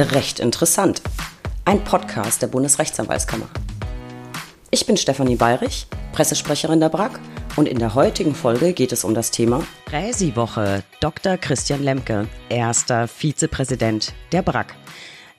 Recht 0.00 0.38
interessant. 0.38 1.02
Ein 1.64 1.82
Podcast 1.82 2.40
der 2.40 2.46
Bundesrechtsanwaltskammer. 2.46 3.48
Ich 4.70 4.86
bin 4.86 4.96
Stefanie 4.96 5.34
Bayrich, 5.34 5.88
Pressesprecherin 6.12 6.78
der 6.78 6.88
BRAG 6.88 7.18
und 7.56 7.66
in 7.66 7.80
der 7.80 7.96
heutigen 7.96 8.36
Folge 8.36 8.74
geht 8.74 8.92
es 8.92 9.02
um 9.02 9.12
das 9.12 9.32
Thema 9.32 9.64
Präsi-Woche. 9.86 10.84
Dr. 11.00 11.36
Christian 11.36 11.82
Lemke, 11.82 12.28
erster 12.48 13.08
Vizepräsident 13.08 14.14
der 14.30 14.42
BRAG. 14.42 14.66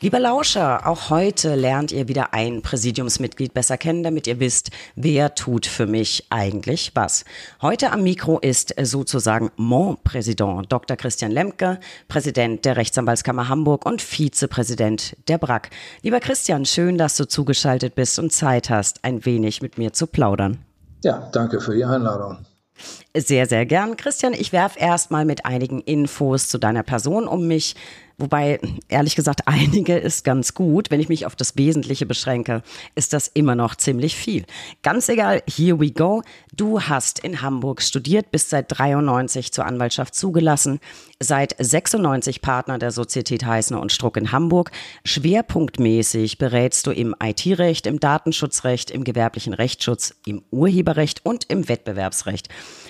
Lieber 0.01 0.21
Lauscher, 0.21 0.87
auch 0.87 1.09
heute 1.09 1.55
lernt 1.55 1.91
ihr 1.91 2.07
wieder 2.07 2.33
ein 2.33 2.61
Präsidiumsmitglied 2.61 3.53
besser 3.53 3.77
kennen, 3.77 4.01
damit 4.01 4.27
ihr 4.27 4.39
wisst, 4.39 4.71
wer 4.95 5.35
tut 5.35 5.65
für 5.65 5.87
mich 5.87 6.25
eigentlich 6.29 6.93
was. 6.95 7.25
Heute 7.61 7.91
am 7.91 8.03
Mikro 8.03 8.39
ist 8.39 8.73
sozusagen 8.81 9.51
mon 9.57 9.97
Präsident, 10.01 10.71
Dr. 10.71 10.95
Christian 10.95 11.31
Lemke, 11.31 11.81
Präsident 12.07 12.63
der 12.63 12.77
Rechtsanwaltskammer 12.77 13.49
Hamburg 13.49 13.85
und 13.85 14.01
Vizepräsident 14.01 15.17
der 15.27 15.37
BRAC. 15.37 15.69
Lieber 16.01 16.21
Christian, 16.21 16.63
schön, 16.63 16.97
dass 16.97 17.17
du 17.17 17.27
zugeschaltet 17.27 17.95
bist 17.95 18.19
und 18.19 18.31
Zeit 18.31 18.69
hast, 18.69 19.03
ein 19.03 19.25
wenig 19.25 19.61
mit 19.61 19.77
mir 19.77 19.91
zu 19.91 20.07
plaudern. 20.07 20.59
Ja, 21.03 21.29
danke 21.33 21.59
für 21.59 21.75
die 21.75 21.83
Einladung. 21.83 22.37
Sehr, 23.13 23.47
sehr 23.47 23.65
gern. 23.65 23.97
Christian, 23.97 24.31
ich 24.31 24.53
werf 24.53 24.79
erstmal 24.79 25.25
mit 25.25 25.45
einigen 25.45 25.81
Infos 25.81 26.47
zu 26.47 26.57
deiner 26.57 26.83
Person 26.83 27.27
um 27.27 27.47
mich. 27.47 27.75
Wobei, 28.19 28.59
ehrlich 28.89 29.15
gesagt, 29.15 29.41
einige 29.47 29.97
ist 29.97 30.23
ganz 30.23 30.53
gut. 30.53 30.91
Wenn 30.91 30.99
ich 30.99 31.09
mich 31.09 31.25
auf 31.25 31.35
das 31.35 31.57
Wesentliche 31.57 32.05
beschränke, 32.05 32.61
ist 32.95 33.13
das 33.13 33.27
immer 33.27 33.55
noch 33.55 33.75
ziemlich 33.75 34.15
viel. 34.15 34.45
Ganz 34.83 35.09
egal, 35.09 35.41
here 35.47 35.79
we 35.79 35.91
go. 35.91 36.21
Du 36.59 36.81
hast 36.81 37.19
in 37.19 37.41
Hamburg 37.41 37.81
studiert, 37.81 38.31
bist 38.31 38.49
seit 38.49 38.65
93 38.67 39.53
zur 39.53 39.65
Anwaltschaft 39.65 40.13
zugelassen, 40.13 40.81
seit 41.17 41.55
96 41.57 42.41
Partner 42.41 42.77
der 42.77 42.91
Sozietät 42.91 43.45
Heißner 43.45 43.79
und 43.79 43.93
Struck 43.93 44.17
in 44.17 44.33
Hamburg. 44.33 44.71
Schwerpunktmäßig 45.05 46.37
berätst 46.37 46.85
du 46.85 46.91
im 46.91 47.15
IT-Recht, 47.23 47.87
im 47.87 48.01
Datenschutzrecht, 48.01 48.91
im 48.91 49.05
gewerblichen 49.05 49.53
Rechtsschutz, 49.53 50.15
im 50.25 50.43
Urheberrecht 50.51 51.25
und 51.25 51.45
im 51.49 51.69
Wettbewerbsrecht. 51.69 52.49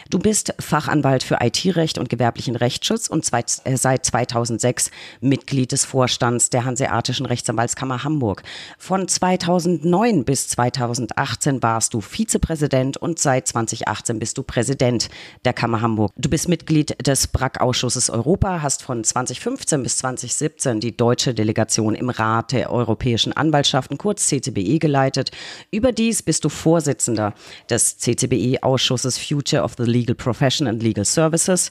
Du 0.10 0.18
bist 0.18 0.56
Fachanwalt 0.58 1.22
für 1.22 1.38
IT-Recht 1.40 2.00
und 2.00 2.10
gewerblichen 2.10 2.56
Rechtsschutz 2.56 3.08
und 3.08 3.24
äh, 3.32 3.78
seit 3.78 4.04
2006 4.04 4.90
Mitglied 5.22 5.72
des 5.72 5.86
Vorstands 5.86 6.50
der 6.50 6.66
Hanseatischen 6.66 7.28
Rechtsanwaltskammer 7.28 8.04
Hamburg. 8.04 8.42
Von 8.80 9.08
2009 9.08 10.26
bis 10.26 10.48
2018 10.48 11.62
warst 11.62 11.94
du 11.94 12.02
Vizepräsident 12.02 12.98
und 12.98 13.20
seit 13.20 13.48
2018 13.68 14.20
bist 14.20 14.38
du 14.38 14.44
Präsident 14.44 15.10
der 15.46 15.54
Kammer 15.54 15.82
Hamburg. 15.82 16.12
Du 16.18 16.30
bist 16.30 16.50
Mitglied 16.50 16.96
des 17.06 17.28
BRAC-Ausschusses 17.28 18.10
Europa, 18.10 18.62
hast 18.62 18.84
von 18.84 19.04
2015 19.04 19.84
bis 19.84 19.98
2017 19.98 20.80
die 20.80 20.98
deutsche 20.98 21.34
Delegation 21.34 21.96
im 21.96 22.10
Rat 22.10 22.52
der 22.52 22.72
Europäischen 22.72 23.32
Anwaltschaften, 23.32 23.98
kurz 23.98 24.28
CCBE, 24.28 24.80
geleitet. 24.80 25.32
Überdies 25.72 26.24
bist 26.24 26.44
du 26.44 26.50
Vorsitzender 26.50 27.34
des 27.70 27.98
CCBE-Ausschusses 28.00 29.18
Future 29.18 29.64
of 29.64 29.76
the 29.78 29.84
Legal 29.84 30.10
Legal 30.10 30.16
Profession 30.16 30.68
and 30.68 30.82
Legal 30.82 31.06
Services. 31.06 31.70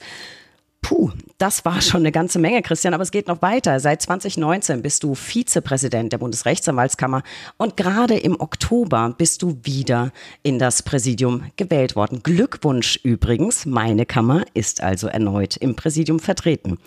Puh, 0.80 1.10
das 1.38 1.64
war 1.64 1.80
schon 1.82 2.00
eine 2.00 2.12
ganze 2.12 2.38
Menge, 2.38 2.62
Christian, 2.62 2.94
aber 2.94 3.02
es 3.02 3.10
geht 3.10 3.28
noch 3.28 3.42
weiter. 3.42 3.78
Seit 3.78 4.00
2019 4.00 4.80
bist 4.80 5.02
du 5.02 5.14
Vizepräsident 5.14 6.12
der 6.12 6.18
Bundesrechtsanwaltskammer 6.18 7.22
und 7.56 7.76
gerade 7.76 8.16
im 8.16 8.40
Oktober 8.40 9.14
bist 9.16 9.42
du 9.42 9.58
wieder 9.64 10.12
in 10.42 10.58
das 10.58 10.82
Präsidium 10.82 11.50
gewählt 11.56 11.94
worden. 11.94 12.22
Glückwunsch 12.22 12.98
übrigens, 13.02 13.66
meine 13.66 14.06
Kammer 14.06 14.44
ist 14.54 14.82
also 14.82 15.08
erneut 15.08 15.56
im 15.56 15.76
Präsidium 15.76 16.20
vertreten. 16.20 16.78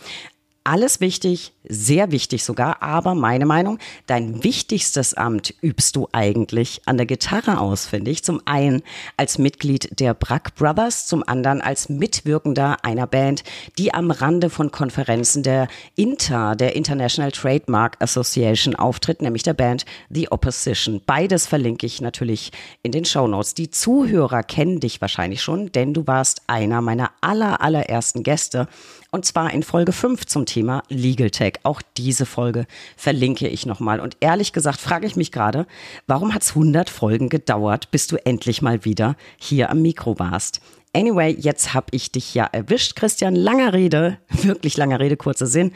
Alles 0.64 1.02
wichtig, 1.02 1.54
sehr 1.68 2.12
wichtig 2.12 2.44
sogar, 2.44 2.84
aber 2.84 3.16
meine 3.16 3.48
Meinung, 3.48 3.80
dein 4.06 4.44
wichtigstes 4.44 5.16
Amt 5.16 5.56
übst 5.64 5.96
du 5.96 6.08
eigentlich 6.12 6.82
an 6.86 6.98
der 6.98 7.08
Gitarre 7.08 7.60
aus, 7.60 7.88
finde 7.88 8.12
ich. 8.12 8.24
Zum 8.24 8.44
einen 8.46 8.84
als 9.18 9.40
Mitglied 9.40 10.00
der 10.00 10.14
Brack 10.14 10.54
Brothers, 10.54 11.08
zum 11.08 11.28
anderen 11.28 11.62
als 11.62 11.90
Mitwirkender 11.90 12.78
einer 12.84 13.08
Band, 13.08 13.44
die 13.80 13.92
am 13.92 14.12
Rande 14.12 14.52
von 14.52 14.70
Konferenzen 14.70 15.42
der 15.42 15.68
INTA, 15.96 16.54
der 16.54 16.76
International 16.76 17.32
Trademark 17.32 17.98
Association, 18.00 18.76
auftritt, 18.76 19.24
nämlich 19.24 19.42
der 19.42 19.56
Band 19.56 19.86
The 20.12 20.32
Opposition. 20.32 21.02
Beides 21.08 21.48
verlinke 21.48 21.88
ich 21.88 22.02
natürlich 22.02 22.52
in 22.84 22.92
den 22.92 23.06
Show 23.06 23.26
Notes. 23.28 23.56
Die 23.56 23.72
Zuhörer 23.72 24.44
kennen 24.44 24.80
dich 24.80 25.02
wahrscheinlich 25.02 25.42
schon, 25.42 25.72
denn 25.72 25.96
du 25.96 26.06
warst 26.06 26.44
einer 26.46 26.82
meiner 26.82 27.10
aller, 27.20 27.62
allerersten 27.62 28.22
Gäste 28.22 28.68
und 29.12 29.26
zwar 29.26 29.54
in 29.54 29.62
Folge 29.62 29.92
5 29.92 30.26
zum 30.26 30.46
Thema 30.46 30.84
Legal 30.88 31.30
Tech. 31.30 31.54
Auch 31.64 31.82
diese 31.98 32.26
Folge 32.26 32.66
verlinke 32.96 33.48
ich 33.48 33.66
nochmal. 33.66 34.00
Und 34.00 34.18
ehrlich 34.22 34.54
gesagt 34.54 34.80
frage 34.80 35.06
ich 35.06 35.18
mich 35.18 35.32
gerade, 35.32 35.68
warum 36.08 36.34
hat 36.34 36.44
es 36.44 36.50
100 36.50 36.90
Folgen 36.90 37.30
gedauert, 37.30 37.92
bis 37.92 38.08
du 38.08 38.16
endlich 38.26 38.62
mal 38.62 38.86
wieder 38.86 39.16
hier 39.38 39.70
am 39.70 39.82
Mikro 39.82 40.18
warst? 40.18 40.62
Anyway, 40.94 41.34
jetzt 41.40 41.74
habe 41.74 41.88
ich 41.92 42.12
dich 42.12 42.34
ja 42.36 42.46
erwischt, 42.46 42.98
Christian. 42.98 43.36
Langer 43.36 43.74
Rede, 43.74 44.18
wirklich 44.30 44.76
langer 44.76 45.00
Rede, 45.00 45.16
kurzer 45.16 45.48
Sinn. 45.48 45.72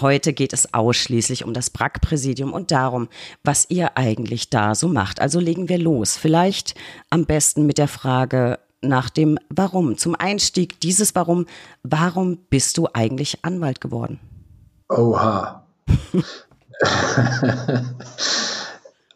Heute 0.00 0.32
geht 0.32 0.52
es 0.52 0.74
ausschließlich 0.74 1.44
um 1.44 1.54
das 1.54 1.70
BRAC-Präsidium 1.70 2.52
und 2.52 2.70
darum, 2.70 3.08
was 3.42 3.66
ihr 3.68 3.96
eigentlich 3.96 4.48
da 4.48 4.76
so 4.76 4.86
macht. 4.86 5.20
Also 5.20 5.40
legen 5.40 5.68
wir 5.68 5.78
los. 5.78 6.16
Vielleicht 6.16 6.74
am 7.08 7.24
besten 7.26 7.66
mit 7.66 7.78
der 7.78 7.88
Frage, 7.88 8.60
nach 8.82 9.10
dem 9.10 9.38
Warum. 9.48 9.96
Zum 9.96 10.14
Einstieg 10.14 10.80
dieses 10.80 11.14
Warum. 11.14 11.46
Warum 11.82 12.38
bist 12.50 12.78
du 12.78 12.88
eigentlich 12.92 13.44
Anwalt 13.44 13.80
geworden? 13.80 14.20
Oha. 14.88 15.64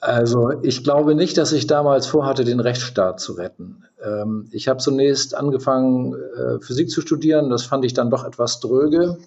also 0.01 0.51
ich 0.63 0.85
glaube 0.85 1.15
nicht, 1.15 1.39
dass 1.39 1.53
ich 1.53 1.67
damals 1.67 2.07
vorhatte, 2.07 2.45
den 2.45 2.61
Rechtsstaat 2.61 3.21
zu 3.21 3.33
retten. 3.33 3.85
Ähm, 4.05 4.49
ich 4.53 4.69
habe 4.69 4.79
zunächst 4.79 5.35
angefangen, 5.35 6.15
äh, 6.15 6.61
Physik 6.61 6.91
zu 6.91 7.01
studieren. 7.01 7.51
Das 7.51 7.65
fand 7.65 7.85
ich 7.85 7.95
dann 7.95 8.11
doch 8.11 8.25
etwas 8.25 8.61
dröge. 8.61 9.19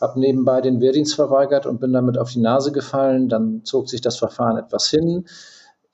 Habe 0.00 0.20
nebenbei 0.20 0.60
den 0.60 0.80
Wehrdienst 0.80 1.14
verweigert 1.14 1.66
und 1.66 1.80
bin 1.80 1.92
damit 1.92 2.18
auf 2.18 2.30
die 2.30 2.40
Nase 2.40 2.70
gefallen. 2.70 3.28
Dann 3.28 3.64
zog 3.64 3.88
sich 3.88 4.00
das 4.00 4.16
Verfahren 4.16 4.56
etwas 4.56 4.88
hin. 4.88 5.26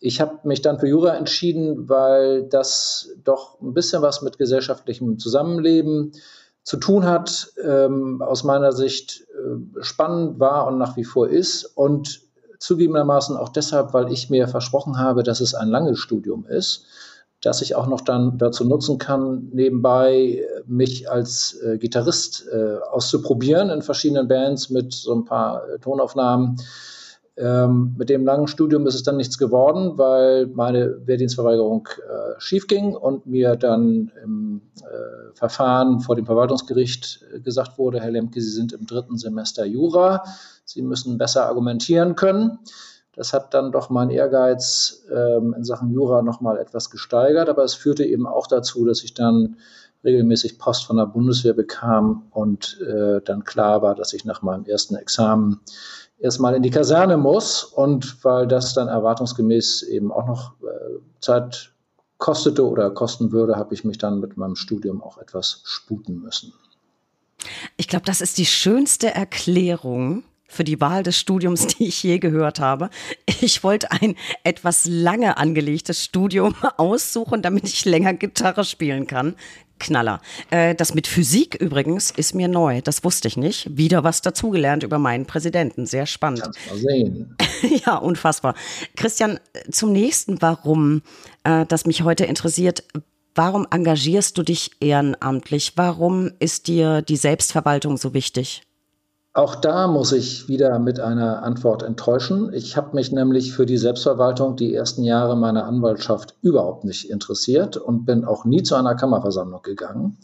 Ich 0.00 0.20
habe 0.20 0.40
mich 0.44 0.60
dann 0.60 0.78
für 0.78 0.86
Jura 0.86 1.16
entschieden, 1.16 1.88
weil 1.88 2.44
das 2.44 3.10
doch 3.24 3.60
ein 3.60 3.74
bisschen 3.74 4.02
was 4.02 4.22
mit 4.22 4.38
gesellschaftlichem 4.38 5.18
Zusammenleben 5.18 6.12
zu 6.62 6.78
tun 6.78 7.04
hat, 7.04 7.52
ähm, 7.62 8.22
aus 8.22 8.44
meiner 8.44 8.72
Sicht 8.72 9.26
äh, 9.32 9.82
spannend 9.82 10.40
war 10.40 10.66
und 10.66 10.78
nach 10.78 10.96
wie 10.96 11.04
vor 11.04 11.28
ist. 11.28 11.64
Und 11.64 12.22
zugegebenermaßen 12.58 13.36
auch 13.36 13.50
deshalb, 13.50 13.92
weil 13.92 14.10
ich 14.10 14.30
mir 14.30 14.48
versprochen 14.48 14.98
habe, 14.98 15.22
dass 15.22 15.40
es 15.40 15.54
ein 15.54 15.68
langes 15.68 15.98
Studium 15.98 16.46
ist, 16.46 16.86
dass 17.42 17.60
ich 17.60 17.74
auch 17.74 17.86
noch 17.86 18.00
dann 18.00 18.38
dazu 18.38 18.64
nutzen 18.64 18.96
kann, 18.96 19.50
nebenbei 19.52 20.42
mich 20.66 21.10
als 21.10 21.60
äh, 21.62 21.76
Gitarrist 21.76 22.46
äh, 22.50 22.78
auszuprobieren 22.90 23.68
in 23.68 23.82
verschiedenen 23.82 24.28
Bands 24.28 24.70
mit 24.70 24.94
so 24.94 25.14
ein 25.14 25.26
paar 25.26 25.68
äh, 25.68 25.78
Tonaufnahmen 25.78 26.56
ähm, 27.36 27.94
mit 27.98 28.10
dem 28.10 28.24
langen 28.24 28.46
Studium 28.46 28.86
ist 28.86 28.94
es 28.94 29.02
dann 29.02 29.16
nichts 29.16 29.38
geworden, 29.38 29.98
weil 29.98 30.46
meine 30.46 31.04
Wehrdienstverweigerung 31.04 31.88
äh, 31.98 32.38
schief 32.38 32.68
ging 32.68 32.94
und 32.94 33.26
mir 33.26 33.56
dann 33.56 34.12
im 34.22 34.60
äh, 34.82 35.34
Verfahren 35.34 35.98
vor 35.98 36.14
dem 36.14 36.26
Verwaltungsgericht 36.26 37.24
äh, 37.34 37.40
gesagt 37.40 37.76
wurde, 37.76 38.00
Herr 38.00 38.12
Lemke, 38.12 38.40
Sie 38.40 38.50
sind 38.50 38.72
im 38.72 38.86
dritten 38.86 39.18
Semester 39.18 39.64
Jura, 39.64 40.22
Sie 40.64 40.82
müssen 40.82 41.18
besser 41.18 41.46
argumentieren 41.46 42.14
können. 42.14 42.60
Das 43.16 43.32
hat 43.32 43.52
dann 43.52 43.72
doch 43.72 43.90
mein 43.90 44.10
Ehrgeiz 44.10 45.04
ähm, 45.12 45.54
in 45.56 45.64
Sachen 45.64 45.90
Jura 45.90 46.22
nochmal 46.22 46.58
etwas 46.58 46.90
gesteigert, 46.90 47.48
aber 47.48 47.64
es 47.64 47.74
führte 47.74 48.04
eben 48.04 48.28
auch 48.28 48.46
dazu, 48.46 48.84
dass 48.84 49.02
ich 49.02 49.14
dann 49.14 49.56
regelmäßig 50.04 50.58
Post 50.58 50.84
von 50.84 50.98
der 50.98 51.06
Bundeswehr 51.06 51.54
bekam 51.54 52.26
und 52.30 52.78
äh, 52.80 53.20
dann 53.24 53.44
klar 53.44 53.82
war, 53.82 53.94
dass 53.94 54.12
ich 54.12 54.24
nach 54.24 54.42
meinem 54.42 54.66
ersten 54.66 54.96
Examen 54.96 55.60
erstmal 56.18 56.54
in 56.54 56.62
die 56.62 56.70
Kaserne 56.70 57.16
muss 57.16 57.64
und 57.64 58.24
weil 58.24 58.46
das 58.46 58.74
dann 58.74 58.88
erwartungsgemäß 58.88 59.82
eben 59.82 60.12
auch 60.12 60.26
noch 60.26 60.52
äh, 60.62 60.98
Zeit 61.20 61.72
kostete 62.18 62.66
oder 62.66 62.90
kosten 62.90 63.32
würde, 63.32 63.56
habe 63.56 63.74
ich 63.74 63.84
mich 63.84 63.98
dann 63.98 64.20
mit 64.20 64.36
meinem 64.36 64.56
Studium 64.56 65.02
auch 65.02 65.18
etwas 65.18 65.60
sputen 65.64 66.20
müssen. 66.20 66.52
Ich 67.76 67.88
glaube, 67.88 68.06
das 68.06 68.20
ist 68.20 68.38
die 68.38 68.46
schönste 68.46 69.14
Erklärung 69.14 70.22
für 70.54 70.64
die 70.64 70.80
Wahl 70.80 71.02
des 71.02 71.18
Studiums, 71.18 71.66
die 71.78 71.88
ich 71.88 72.02
je 72.02 72.18
gehört 72.18 72.60
habe. 72.60 72.90
Ich 73.40 73.62
wollte 73.62 73.90
ein 73.92 74.14
etwas 74.42 74.86
lange 74.86 75.36
angelegtes 75.36 76.04
Studium 76.04 76.54
aussuchen, 76.76 77.42
damit 77.42 77.64
ich 77.64 77.84
länger 77.84 78.14
Gitarre 78.14 78.64
spielen 78.64 79.06
kann. 79.06 79.34
Knaller. 79.80 80.20
Äh, 80.50 80.74
das 80.74 80.94
mit 80.94 81.06
Physik 81.06 81.56
übrigens 81.56 82.10
ist 82.10 82.34
mir 82.34 82.48
neu. 82.48 82.80
Das 82.80 83.04
wusste 83.04 83.28
ich 83.28 83.36
nicht. 83.36 83.76
Wieder 83.76 84.04
was 84.04 84.22
dazugelernt 84.22 84.82
über 84.82 84.98
meinen 84.98 85.26
Präsidenten. 85.26 85.84
Sehr 85.84 86.06
spannend. 86.06 86.42
Kannst 86.42 86.70
mal 86.70 86.78
sehen. 86.78 87.36
ja, 87.84 87.96
unfassbar. 87.96 88.54
Christian, 88.96 89.40
zum 89.70 89.92
nächsten 89.92 90.40
Warum, 90.40 91.02
äh, 91.42 91.66
das 91.66 91.86
mich 91.86 92.02
heute 92.02 92.24
interessiert. 92.24 92.84
Warum 93.34 93.66
engagierst 93.68 94.38
du 94.38 94.44
dich 94.44 94.70
ehrenamtlich? 94.80 95.72
Warum 95.74 96.30
ist 96.38 96.68
dir 96.68 97.02
die 97.02 97.16
Selbstverwaltung 97.16 97.96
so 97.96 98.14
wichtig? 98.14 98.62
Auch 99.36 99.56
da 99.56 99.88
muss 99.88 100.12
ich 100.12 100.46
wieder 100.46 100.78
mit 100.78 101.00
einer 101.00 101.42
Antwort 101.42 101.82
enttäuschen. 101.82 102.52
Ich 102.52 102.76
habe 102.76 102.94
mich 102.94 103.10
nämlich 103.10 103.52
für 103.52 103.66
die 103.66 103.78
Selbstverwaltung 103.78 104.54
die 104.54 104.72
ersten 104.72 105.02
Jahre 105.02 105.36
meiner 105.36 105.64
Anwaltschaft 105.64 106.36
überhaupt 106.40 106.84
nicht 106.84 107.10
interessiert 107.10 107.76
und 107.76 108.04
bin 108.04 108.24
auch 108.24 108.44
nie 108.44 108.62
zu 108.62 108.76
einer 108.76 108.94
Kammerversammlung 108.94 109.62
gegangen. 109.62 110.18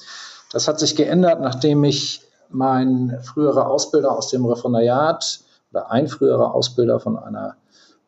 Das 0.52 0.68
hat 0.68 0.78
sich 0.78 0.94
geändert, 0.94 1.40
nachdem 1.40 1.82
ich 1.82 2.22
mein 2.50 3.18
früherer 3.22 3.68
Ausbilder 3.68 4.16
aus 4.16 4.28
dem 4.28 4.46
Referendariat 4.46 5.40
oder 5.72 5.90
ein 5.90 6.06
früherer 6.06 6.54
Ausbilder 6.54 7.00
von 7.00 7.18
einer 7.18 7.56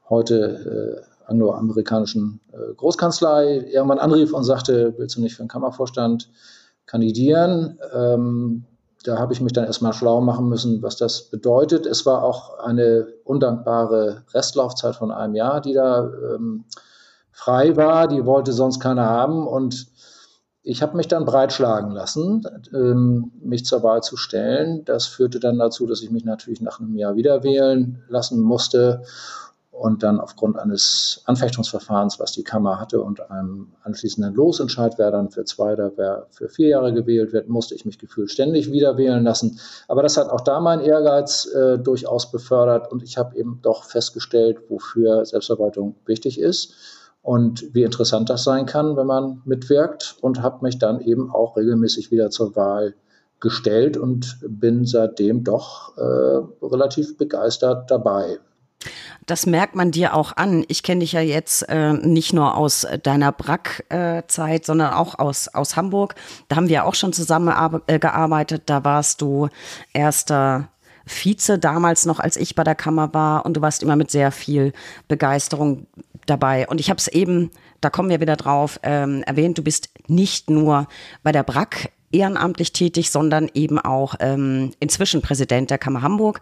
heute 0.09 1.03
äh, 1.27 1.29
angloamerikanischen 1.29 2.41
äh, 2.53 2.75
Großkanzlei 2.75 3.67
irgendwann 3.73 3.99
anrief 3.99 4.33
und 4.33 4.45
sagte, 4.45 4.95
willst 4.99 5.17
du 5.17 5.21
nicht 5.21 5.35
für 5.35 5.43
den 5.43 5.49
Kammervorstand 5.49 6.31
kandidieren? 6.87 7.77
Ähm, 7.93 8.67
da 9.03 9.19
habe 9.19 9.33
ich 9.33 9.41
mich 9.41 9.53
dann 9.53 9.65
erstmal 9.65 9.93
schlau 9.93 10.21
machen 10.21 10.49
müssen, 10.49 10.83
was 10.83 10.97
das 10.97 11.31
bedeutet. 11.31 11.87
Es 11.87 12.07
war 12.07 12.23
auch 12.23 12.59
eine 12.59 13.07
undankbare 13.25 14.23
Restlaufzeit 14.33 14.97
von 14.97 15.11
einem 15.11 15.35
Jahr, 15.35 15.61
die 15.61 15.73
da 15.73 16.05
ähm, 16.35 16.65
frei 17.31 17.77
war. 17.77 18.09
Die 18.09 18.25
wollte 18.27 18.53
sonst 18.53 18.81
keiner 18.81 19.07
haben. 19.07 19.47
Und 19.47 19.89
ich 20.63 20.83
habe 20.83 20.97
mich 20.97 21.09
dann 21.09 21.25
breitschlagen 21.25 21.91
lassen, 21.91 22.45
ähm, 22.73 23.33
mich 23.41 23.65
zur 23.65 23.83
Wahl 23.83 24.03
zu 24.03 24.17
stellen. 24.17 24.85
Das 24.85 25.07
führte 25.07 25.41
dann 25.41 25.59
dazu, 25.59 25.87
dass 25.87 26.03
ich 26.03 26.11
mich 26.11 26.25
natürlich 26.25 26.61
nach 26.61 26.79
einem 26.79 26.97
Jahr 26.97 27.17
wieder 27.17 27.43
wählen 27.43 28.03
lassen 28.09 28.41
musste 28.41 29.03
und 29.73 30.03
dann 30.03 30.21
aufgrund 30.21 30.59
eines 30.59 31.23
Anfechtungsverfahrens, 31.25 32.21
was 32.21 32.33
die 32.33 32.45
Kammer 32.45 32.79
hatte 32.79 33.01
und 33.01 33.31
einem 33.31 33.73
anschließenden 33.83 34.35
Losentscheid, 34.35 34.95
wer 34.99 35.11
dann 35.11 35.31
für 35.31 35.45
zwei 35.45 35.73
oder 35.73 35.93
wer 35.97 36.27
für 36.31 36.51
vier 36.51 36.69
Jahre 36.69 36.93
gewählt 36.93 37.33
wird, 37.33 37.49
musste 37.49 37.75
ich 37.75 37.87
mich 37.87 37.99
gefühlt 37.99 38.31
ständig 38.31 38.71
wieder 38.71 38.99
wählen 38.99 39.25
lassen. 39.25 39.59
Aber 39.89 40.03
das 40.03 40.19
hat 40.19 40.29
auch 40.29 40.43
da 40.43 40.61
mein 40.61 40.81
Ehrgeiz 40.81 41.47
äh, 41.47 41.79
durchaus 41.79 42.31
befördert 42.31 42.93
und 42.93 43.03
ich 43.03 43.17
habe 43.17 43.35
eben 43.37 43.61
doch 43.63 43.85
festgestellt, 43.85 44.59
wofür 44.69 45.25
Selbstverwaltung 45.25 45.97
wichtig 46.05 46.39
ist 46.39 46.75
und 47.23 47.75
wie 47.75 47.85
interessant 47.85 48.29
das 48.29 48.45
sein 48.45 48.67
kann, 48.67 48.97
wenn 48.99 49.07
man 49.07 49.41
mitwirkt 49.47 50.17
und 50.21 50.43
habe 50.43 50.65
mich 50.67 50.79
dann 50.79 51.01
eben 51.01 51.31
auch 51.31 51.57
regelmäßig 51.57 52.11
wieder 52.11 52.29
zur 52.29 52.55
Wahl 52.57 52.95
gestellt 53.41 53.97
und 53.97 54.39
bin 54.47 54.85
seitdem 54.85 55.45
doch 55.45 55.97
äh, 55.97 56.65
relativ 56.65 57.17
begeistert 57.17 57.91
dabei. 57.91 58.39
Das 59.27 59.47
merkt 59.47 59.75
man 59.75 59.91
dir 59.91 60.15
auch 60.15 60.37
an. 60.37 60.65
Ich 60.69 60.83
kenne 60.83 61.01
dich 61.01 61.13
ja 61.13 61.21
jetzt 61.21 61.69
äh, 61.69 61.93
nicht 61.93 62.33
nur 62.33 62.57
aus 62.57 62.87
deiner 63.03 63.33
Brack-Zeit, 63.33 64.63
äh, 64.63 64.65
sondern 64.65 64.93
auch 64.95 65.19
aus, 65.19 65.49
aus 65.49 65.77
Hamburg. 65.77 66.15
Da 66.49 66.57
haben 66.57 66.69
wir 66.69 66.85
auch 66.85 66.95
schon 66.95 67.13
zusammen 67.13 67.49
äh. 67.87 67.99
Da 67.99 68.85
warst 68.85 69.21
du 69.21 69.49
erster 69.93 70.69
Vize 71.07 71.59
damals 71.59 72.07
noch, 72.07 72.21
als 72.21 72.37
ich 72.37 72.55
bei 72.55 72.65
der 72.65 72.75
Kammer 72.75 73.13
war. 73.15 73.47
Und 73.47 73.57
du 73.57 73.61
warst 73.61 73.83
immer 73.83 73.97
mit 73.97 74.11
sehr 74.11 74.33
viel 74.33 74.73
Begeisterung 75.09 75.87
dabei. 76.27 76.67
Und 76.69 76.81
ich 76.81 76.91
habe 76.91 76.99
es 76.99 77.09
eben, 77.09 77.51
da 77.81 77.91
kommen 77.91 78.11
wir 78.11 78.21
wieder 78.21 78.37
drauf, 78.37 78.81
ähm, 78.83 79.23
erwähnt, 79.25 79.59
du 79.59 79.63
bist 79.63 79.91
nicht 80.07 80.51
nur 80.51 80.87
bei 81.23 81.33
der 81.33 81.43
Brack 81.43 81.93
ehrenamtlich 82.13 82.73
tätig, 82.73 83.11
sondern 83.11 83.51
eben 83.55 83.79
auch 83.79 84.15
ähm, 84.21 84.73
inzwischen 84.81 85.23
Präsident 85.23 85.71
der 85.71 85.79
Kammer 85.79 86.03
Hamburg. 86.03 86.41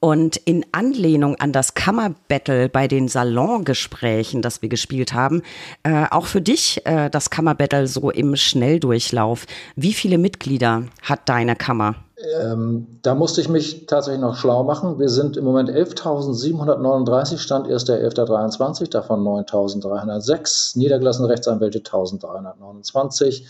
Und 0.00 0.36
in 0.36 0.64
Anlehnung 0.72 1.36
an 1.36 1.52
das 1.52 1.74
Kammerbattle 1.74 2.68
bei 2.68 2.86
den 2.86 3.08
Salongesprächen, 3.08 4.42
das 4.42 4.62
wir 4.62 4.68
gespielt 4.68 5.12
haben, 5.12 5.42
äh, 5.82 6.06
auch 6.10 6.26
für 6.26 6.40
dich 6.40 6.86
äh, 6.86 7.10
das 7.10 7.30
Kammerbattle 7.30 7.86
so 7.86 8.10
im 8.10 8.36
Schnelldurchlauf. 8.36 9.46
Wie 9.74 9.92
viele 9.92 10.18
Mitglieder 10.18 10.84
hat 11.02 11.28
deine 11.28 11.56
Kammer? 11.56 11.96
Ähm, 12.40 12.86
da 13.02 13.14
musste 13.14 13.40
ich 13.40 13.48
mich 13.48 13.86
tatsächlich 13.86 14.20
noch 14.20 14.36
schlau 14.36 14.64
machen. 14.64 14.98
Wir 14.98 15.08
sind 15.08 15.36
im 15.36 15.44
Moment 15.44 15.70
11.739, 15.70 17.38
Stand 17.38 17.68
1.11.23, 17.68 18.90
davon 18.90 19.22
9.306, 19.22 20.76
niedergelassene 20.78 21.28
Rechtsanwälte 21.28 21.78
1.329 21.78 23.44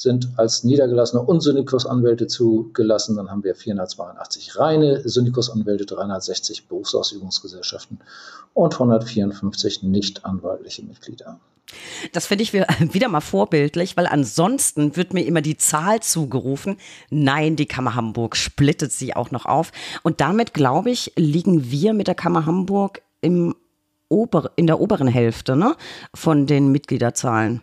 sind 0.00 0.30
als 0.38 0.64
niedergelassene 0.64 1.20
und 1.20 1.42
Syndikusanwälte 1.42 2.26
zugelassen. 2.26 3.16
Dann 3.16 3.30
haben 3.30 3.44
wir 3.44 3.54
482 3.54 4.56
reine 4.58 5.06
Syndikusanwälte, 5.06 5.84
360 5.84 6.68
Berufsausübungsgesellschaften 6.68 7.98
und 8.54 8.72
154 8.72 9.82
nichtanwaltliche 9.82 10.86
Mitglieder. 10.86 11.38
Das 12.14 12.26
finde 12.26 12.44
ich 12.44 12.52
wieder 12.54 13.08
mal 13.10 13.20
vorbildlich, 13.20 13.98
weil 13.98 14.06
ansonsten 14.06 14.96
wird 14.96 15.12
mir 15.12 15.26
immer 15.26 15.42
die 15.42 15.58
Zahl 15.58 16.00
zugerufen. 16.00 16.78
Nein, 17.10 17.56
die 17.56 17.66
Kammer 17.66 17.94
Hamburg 17.94 18.36
splittet 18.36 18.92
sie 18.92 19.14
auch 19.14 19.30
noch 19.30 19.44
auf. 19.44 19.70
Und 20.02 20.22
damit, 20.22 20.54
glaube 20.54 20.90
ich, 20.90 21.12
liegen 21.16 21.70
wir 21.70 21.92
mit 21.92 22.06
der 22.06 22.14
Kammer 22.14 22.46
Hamburg 22.46 23.02
im 23.20 23.54
Ober, 24.08 24.50
in 24.56 24.66
der 24.66 24.80
oberen 24.80 25.08
Hälfte 25.08 25.56
ne, 25.56 25.76
von 26.14 26.46
den 26.46 26.72
Mitgliederzahlen. 26.72 27.60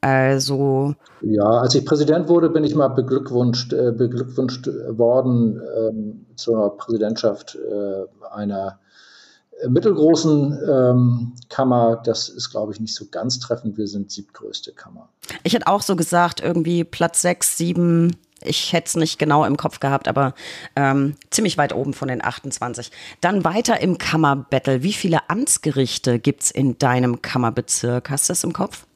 Also. 0.00 0.94
Ja, 1.22 1.44
als 1.44 1.74
ich 1.74 1.84
Präsident 1.84 2.28
wurde, 2.28 2.50
bin 2.50 2.64
ich 2.64 2.74
mal 2.74 2.88
beglückwünscht, 2.88 3.72
äh, 3.72 3.92
beglückwünscht 3.92 4.68
worden 4.88 5.60
ähm, 5.76 6.26
zur 6.36 6.76
Präsidentschaft 6.76 7.56
äh, 7.56 8.04
einer 8.32 8.78
mittelgroßen 9.66 10.58
ähm, 10.68 11.32
Kammer. 11.48 12.00
Das 12.04 12.28
ist, 12.28 12.50
glaube 12.50 12.72
ich, 12.72 12.80
nicht 12.80 12.94
so 12.94 13.06
ganz 13.10 13.40
treffend. 13.40 13.76
Wir 13.76 13.88
sind 13.88 14.10
siebtgrößte 14.10 14.72
Kammer. 14.72 15.08
Ich 15.42 15.54
hätte 15.54 15.66
auch 15.66 15.82
so 15.82 15.96
gesagt, 15.96 16.40
irgendwie 16.40 16.84
Platz 16.84 17.22
sechs, 17.22 17.56
sieben. 17.56 18.16
Ich 18.40 18.72
hätte 18.72 18.86
es 18.86 18.96
nicht 18.96 19.18
genau 19.18 19.44
im 19.44 19.56
Kopf 19.56 19.80
gehabt, 19.80 20.06
aber 20.06 20.32
ähm, 20.76 21.16
ziemlich 21.30 21.58
weit 21.58 21.74
oben 21.74 21.92
von 21.92 22.06
den 22.06 22.24
28. 22.24 22.92
Dann 23.20 23.42
weiter 23.42 23.80
im 23.80 23.98
Kammerbattle. 23.98 24.84
Wie 24.84 24.92
viele 24.92 25.28
Amtsgerichte 25.28 26.20
gibt 26.20 26.42
es 26.44 26.50
in 26.52 26.78
deinem 26.78 27.20
Kammerbezirk? 27.20 28.10
Hast 28.10 28.28
du 28.28 28.32
das 28.32 28.44
im 28.44 28.52
Kopf? 28.52 28.86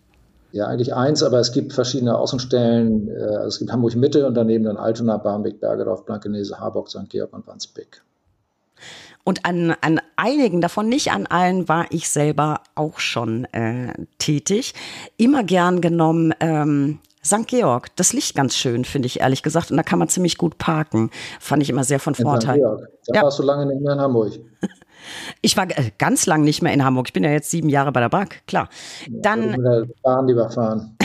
Ja, 0.53 0.67
eigentlich 0.67 0.95
eins, 0.95 1.23
aber 1.23 1.41
es 1.41 1.53
gibt 1.53 1.73
verschiedene 1.73 2.17
Außenstellen. 2.17 3.09
Äh, 3.09 3.13
also 3.13 3.49
es 3.49 3.59
gibt 3.59 3.73
Hamburg 3.73 3.97
Mitte 3.97 4.27
und 4.27 4.35
daneben 4.35 4.65
dann 4.65 4.77
Altona, 4.77 5.17
Barmbek, 5.17 5.61
Bergedorf, 5.61 6.05
Blankenese, 6.05 6.61
Harburg, 6.61 6.89
St. 6.89 7.09
Georg 7.09 7.33
und 7.33 7.47
Wandsbek. 7.47 8.03
Und 9.25 9.47
an, 9.47 9.75
an 9.81 10.01
einigen 10.17 10.61
davon, 10.61 10.89
nicht 10.89 11.13
an 11.13 11.27
allen, 11.27 11.69
war 11.69 11.87
ich 11.91 12.11
selber 12.11 12.61
auch 12.75 12.99
schon 12.99 13.45
äh, 13.47 13.95
tätig. 14.19 14.75
Immer 15.17 15.45
gern 15.45 15.81
genommen 15.81 16.35
ähm, 16.41 16.99
St. 17.25 17.47
Georg. 17.47 17.95
Das 17.97 18.13
liegt 18.13 18.35
ganz 18.35 18.57
schön, 18.57 18.85
finde 18.85 19.07
ich 19.07 19.21
ehrlich 19.21 19.43
gesagt. 19.43 19.71
Und 19.71 19.77
da 19.77 19.85
kann 19.85 19.99
man 19.99 20.09
ziemlich 20.09 20.39
gut 20.39 20.59
parken. 20.59 21.11
Fand 21.41 21.63
ich 21.63 21.71
immer 21.71 21.85
sehr 21.85 22.01
von 22.01 22.15
Vorteil. 22.15 22.57
St. 22.57 22.63
Georg. 22.63 22.89
Da 23.07 23.15
ja. 23.15 23.23
warst 23.23 23.39
du 23.39 23.45
lange 23.45 23.67
nicht 23.67 23.81
mehr 23.81 23.93
in 23.93 24.01
Hamburg. 24.01 24.33
Ich 25.43 25.57
war 25.57 25.69
äh, 25.71 25.91
ganz 25.99 26.27
lang 26.27 26.43
nicht 26.43 26.63
mehr 26.63 26.73
in 26.73 26.85
Hamburg. 26.85 27.09
Ich 27.09 27.13
bin 27.13 27.25
ja 27.25 27.31
jetzt 27.31 27.51
sieben 27.51 27.69
Jahre 27.69 27.93
bei 27.93 28.01
der 28.01 28.09
BAG, 28.09 28.47
klar. 28.47 28.69
Dann 29.11 29.63
ja, 29.63 29.83
fahren, 30.03 30.29
lieber 30.29 30.49
fahren. 30.51 30.97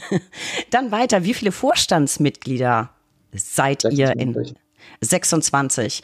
Dann 0.70 0.92
weiter. 0.92 1.24
Wie 1.24 1.34
viele 1.34 1.52
Vorstandsmitglieder 1.52 2.90
seid 3.32 3.82
26. 3.82 3.98
ihr 3.98 4.16
in 4.16 4.54
26? 5.00 6.02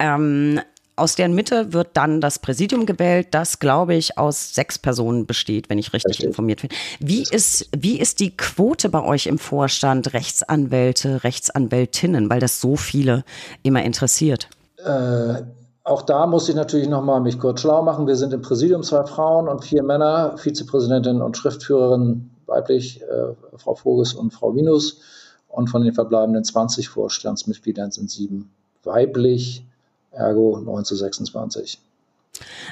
Ähm, 0.00 0.60
aus 0.96 1.14
deren 1.14 1.34
Mitte 1.34 1.72
wird 1.72 1.96
dann 1.96 2.20
das 2.20 2.38
Präsidium 2.40 2.84
gewählt, 2.84 3.28
das, 3.30 3.58
glaube 3.58 3.94
ich, 3.94 4.18
aus 4.18 4.54
sechs 4.54 4.78
Personen 4.78 5.24
besteht, 5.24 5.70
wenn 5.70 5.78
ich 5.78 5.92
richtig, 5.94 6.10
richtig. 6.10 6.26
informiert 6.26 6.60
bin. 6.60 6.70
Wie 6.98 7.22
ist, 7.22 7.70
wie 7.74 7.98
ist 7.98 8.20
die 8.20 8.36
Quote 8.36 8.90
bei 8.90 9.02
euch 9.02 9.26
im 9.26 9.38
Vorstand 9.38 10.12
Rechtsanwälte, 10.12 11.24
Rechtsanwältinnen, 11.24 12.28
weil 12.28 12.40
das 12.40 12.60
so 12.60 12.76
viele 12.76 13.24
immer 13.62 13.82
interessiert? 13.82 14.48
Äh, 14.84 15.42
auch 15.90 16.02
da 16.02 16.24
muss 16.24 16.48
ich 16.48 16.54
natürlich 16.54 16.88
nochmal 16.88 17.20
mich 17.20 17.40
kurz 17.40 17.62
schlau 17.62 17.82
machen. 17.82 18.06
Wir 18.06 18.14
sind 18.14 18.32
im 18.32 18.42
Präsidium 18.42 18.84
zwei 18.84 19.04
Frauen 19.04 19.48
und 19.48 19.64
vier 19.64 19.82
Männer, 19.82 20.38
Vizepräsidentin 20.38 21.20
und 21.20 21.36
Schriftführerin 21.36 22.30
weiblich, 22.46 23.02
äh, 23.02 23.34
Frau 23.56 23.74
Voges 23.74 24.14
und 24.14 24.32
Frau 24.32 24.52
Minus. 24.52 25.00
Und 25.48 25.68
von 25.68 25.82
den 25.82 25.92
verbleibenden 25.92 26.44
20 26.44 26.88
Vorstandsmitgliedern 26.88 27.90
sind 27.90 28.08
sieben 28.08 28.52
weiblich, 28.84 29.66
ergo 30.12 30.60
9 30.60 30.84
zu 30.84 30.94
26. 30.94 31.80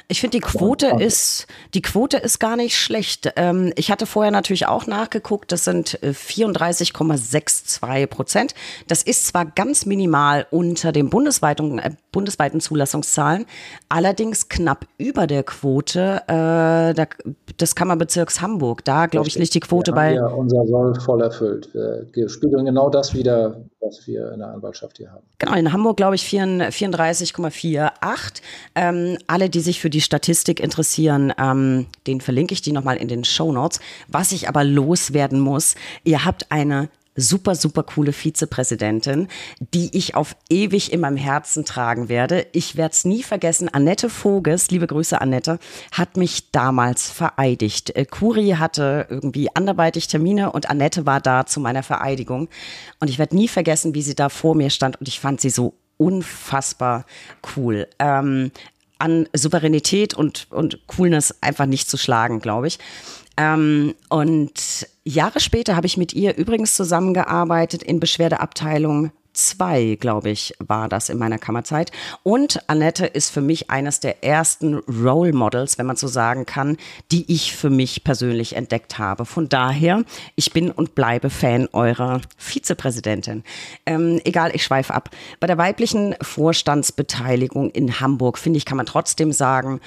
Ich 0.07 0.21
finde, 0.21 0.37
die 0.37 0.41
Quote 0.41 0.87
ist, 0.99 1.45
die 1.73 1.81
Quote 1.81 2.17
ist 2.17 2.39
gar 2.39 2.55
nicht 2.55 2.77
schlecht. 2.77 3.33
Ähm, 3.35 3.71
ich 3.75 3.91
hatte 3.91 4.05
vorher 4.05 4.31
natürlich 4.31 4.67
auch 4.67 4.87
nachgeguckt, 4.87 5.51
das 5.51 5.63
sind 5.65 5.99
34,62 6.01 7.95
äh, 7.95 8.07
Prozent. 8.07 8.55
Das 8.87 9.03
ist 9.03 9.27
zwar 9.27 9.45
ganz 9.45 9.85
minimal 9.85 10.47
unter 10.49 10.91
den 10.91 11.09
bundesweiten, 11.09 11.79
äh, 11.79 11.91
bundesweiten 12.11 12.59
Zulassungszahlen, 12.59 13.45
allerdings 13.89 14.49
knapp 14.49 14.87
über 14.97 15.27
der 15.27 15.43
Quote 15.43 16.23
äh, 16.27 16.93
der, 16.93 17.09
des 17.59 17.75
Kammerbezirks 17.75 18.41
Hamburg. 18.41 18.83
Da, 18.85 19.05
glaube 19.05 19.27
ich, 19.27 19.35
liegt 19.35 19.53
die 19.53 19.59
Quote 19.59 19.91
bei. 19.91 20.13
Ja, 20.13 20.27
unser 20.27 20.65
Soll 20.65 20.99
voll 20.99 21.21
erfüllt. 21.21 21.69
Wir 21.73 22.29
spiegeln 22.29 22.65
genau 22.65 22.89
das 22.89 23.13
wieder, 23.13 23.61
was 23.81 24.07
wir 24.07 24.31
in 24.31 24.39
der 24.39 24.47
Anwaltschaft 24.49 24.97
hier 24.97 25.11
haben. 25.11 25.25
Genau, 25.37 25.53
in 25.55 25.71
Hamburg, 25.71 25.97
glaube 25.97 26.15
ich, 26.15 26.23
34,48. 26.23 28.41
Ähm, 28.75 29.17
alle, 29.27 29.49
die 29.49 29.61
sich 29.61 29.79
für 29.79 29.89
die 29.89 30.01
Statistik 30.01 30.59
interessieren, 30.59 31.33
ähm, 31.37 31.87
den 32.05 32.19
verlinke 32.21 32.53
ich 32.53 32.61
die 32.61 32.73
nochmal 32.73 32.97
in 32.97 33.07
den 33.07 33.23
Show 33.23 33.51
Notes. 33.51 33.79
Was 34.07 34.31
ich 34.31 34.47
aber 34.49 34.63
loswerden 34.63 35.39
muss, 35.39 35.75
ihr 36.03 36.25
habt 36.25 36.51
eine 36.51 36.89
super, 37.19 37.55
super 37.55 37.83
coole 37.83 38.13
Vizepräsidentin, 38.13 39.27
die 39.73 39.95
ich 39.97 40.15
auf 40.15 40.35
ewig 40.49 40.91
in 40.91 41.01
meinem 41.01 41.17
Herzen 41.17 41.65
tragen 41.65 42.09
werde. 42.09 42.47
Ich 42.51 42.75
werde 42.75 42.93
es 42.93 43.05
nie 43.05 43.23
vergessen. 43.23 43.69
Annette 43.69 44.09
Voges, 44.09 44.71
liebe 44.71 44.87
Grüße 44.87 45.19
Annette, 45.19 45.59
hat 45.91 46.17
mich 46.17 46.51
damals 46.51 47.09
vereidigt. 47.09 47.95
Äh, 47.95 48.05
Kuri 48.05 48.55
hatte 48.57 49.07
irgendwie 49.09 49.53
anderweitig 49.55 50.07
Termine 50.07 50.51
und 50.51 50.69
Annette 50.69 51.05
war 51.05 51.21
da 51.21 51.45
zu 51.45 51.59
meiner 51.59 51.83
Vereidigung. 51.83 52.49
Und 52.99 53.09
ich 53.09 53.19
werde 53.19 53.35
nie 53.35 53.47
vergessen, 53.47 53.93
wie 53.93 54.01
sie 54.01 54.15
da 54.15 54.29
vor 54.29 54.55
mir 54.55 54.69
stand 54.69 54.99
und 54.99 55.07
ich 55.07 55.19
fand 55.19 55.41
sie 55.41 55.49
so 55.49 55.73
unfassbar 55.97 57.05
cool. 57.55 57.87
Ähm, 57.99 58.51
an 58.99 59.27
Souveränität 59.33 60.13
und, 60.13 60.47
und 60.51 60.85
Coolness 60.87 61.35
einfach 61.41 61.65
nicht 61.65 61.89
zu 61.89 61.97
schlagen, 61.97 62.39
glaube 62.39 62.67
ich. 62.67 62.79
Ähm, 63.39 63.95
und 64.09 64.85
Jahre 65.05 65.39
später 65.39 65.77
habe 65.77 65.87
ich 65.87 65.95
mit 65.95 66.13
ihr 66.13 66.35
übrigens 66.35 66.75
zusammengearbeitet 66.75 67.81
in 67.81 68.01
Beschwerdeabteilung 68.01 69.11
zwei, 69.31 69.95
glaube 69.97 70.29
ich, 70.29 70.53
war 70.59 70.89
das 70.89 71.07
in 71.07 71.17
meiner 71.17 71.37
Kammerzeit. 71.37 71.93
Und 72.23 72.59
Annette 72.67 73.05
ist 73.05 73.29
für 73.29 73.39
mich 73.39 73.69
eines 73.69 74.01
der 74.01 74.25
ersten 74.25 74.75
Role 74.75 75.31
Models, 75.31 75.77
wenn 75.77 75.85
man 75.85 75.95
so 75.95 76.07
sagen 76.07 76.45
kann, 76.45 76.75
die 77.13 77.31
ich 77.31 77.55
für 77.55 77.69
mich 77.69 78.03
persönlich 78.03 78.57
entdeckt 78.57 78.97
habe. 78.97 79.23
Von 79.23 79.47
daher, 79.47 80.03
ich 80.35 80.51
bin 80.51 80.71
und 80.71 80.93
bleibe 80.93 81.29
Fan 81.29 81.69
eurer 81.71 82.19
Vizepräsidentin. 82.37 83.43
Ähm, 83.85 84.19
egal, 84.25 84.51
ich 84.53 84.65
schweife 84.65 84.93
ab. 84.93 85.11
Bei 85.39 85.47
der 85.47 85.57
weiblichen 85.57 86.15
Vorstandsbeteiligung 86.21 87.71
in 87.71 88.01
Hamburg, 88.01 88.37
finde 88.37 88.57
ich, 88.57 88.65
kann 88.65 88.77
man 88.77 88.85
trotzdem 88.85 89.31
sagen, 89.31 89.79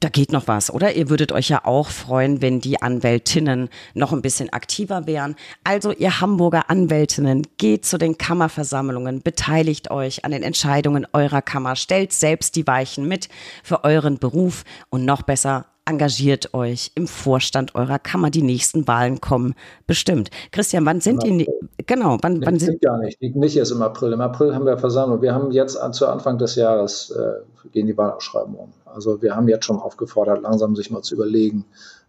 da 0.00 0.08
geht 0.08 0.32
noch 0.32 0.46
was, 0.46 0.72
oder? 0.72 0.94
Ihr 0.94 1.08
würdet 1.08 1.32
euch 1.32 1.48
ja 1.48 1.64
auch 1.64 1.88
freuen, 1.88 2.42
wenn 2.42 2.60
die 2.60 2.80
Anwältinnen 2.80 3.68
noch 3.94 4.12
ein 4.12 4.22
bisschen 4.22 4.52
aktiver 4.52 5.06
wären. 5.06 5.34
Also 5.64 5.92
ihr 5.92 6.20
Hamburger 6.20 6.70
Anwältinnen, 6.70 7.46
geht 7.56 7.84
zu 7.84 7.98
den 7.98 8.18
Kammerversammlungen, 8.18 9.22
beteiligt 9.22 9.90
euch 9.90 10.24
an 10.24 10.30
den 10.30 10.42
Entscheidungen 10.42 11.06
eurer 11.12 11.42
Kammer, 11.42 11.74
stellt 11.74 12.12
selbst 12.12 12.54
die 12.56 12.66
Weichen 12.66 13.08
mit 13.08 13.28
für 13.64 13.84
euren 13.84 14.18
Beruf 14.18 14.64
und 14.90 15.04
noch 15.04 15.22
besser, 15.22 15.66
engagiert 15.86 16.52
euch 16.52 16.92
im 16.94 17.06
Vorstand 17.06 17.74
eurer 17.74 17.98
Kammer. 17.98 18.30
Die 18.30 18.42
nächsten 18.42 18.86
Wahlen 18.86 19.22
kommen 19.22 19.54
bestimmt. 19.86 20.30
Christian, 20.52 20.84
wann 20.84 21.00
sind 21.00 21.22
die? 21.22 21.48
Genau, 21.86 22.18
wann, 22.20 22.44
wann 22.44 22.58
sind? 22.58 22.82
Gar 22.82 22.98
nicht, 22.98 23.22
nicht 23.22 23.56
erst 23.56 23.72
im 23.72 23.80
April. 23.80 24.12
Im 24.12 24.20
April 24.20 24.54
haben 24.54 24.66
wir 24.66 24.76
Versammlung. 24.76 25.22
Wir 25.22 25.32
haben 25.32 25.50
jetzt 25.50 25.78
zu 25.92 26.06
Anfang 26.06 26.36
des 26.36 26.56
Jahres 26.56 27.10
äh, 27.10 27.40
gehen 27.72 27.86
die 27.86 27.96
Wahlausschreibungen. 27.96 28.72
Also 28.94 29.22
wir 29.22 29.34
haben 29.34 29.48
jetzt 29.48 29.64
schon 29.64 29.78
aufgefordert, 29.78 30.42
langsam 30.42 30.76
sich 30.76 30.90
mal 30.90 31.02
zu 31.02 31.14
überlegen, 31.14 31.64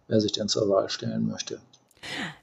wer 0.08 0.20
sich 0.20 0.32
denn 0.32 0.48
zur 0.48 0.68
Wahl 0.68 0.88
stellen 0.88 1.26
möchte. 1.28 1.60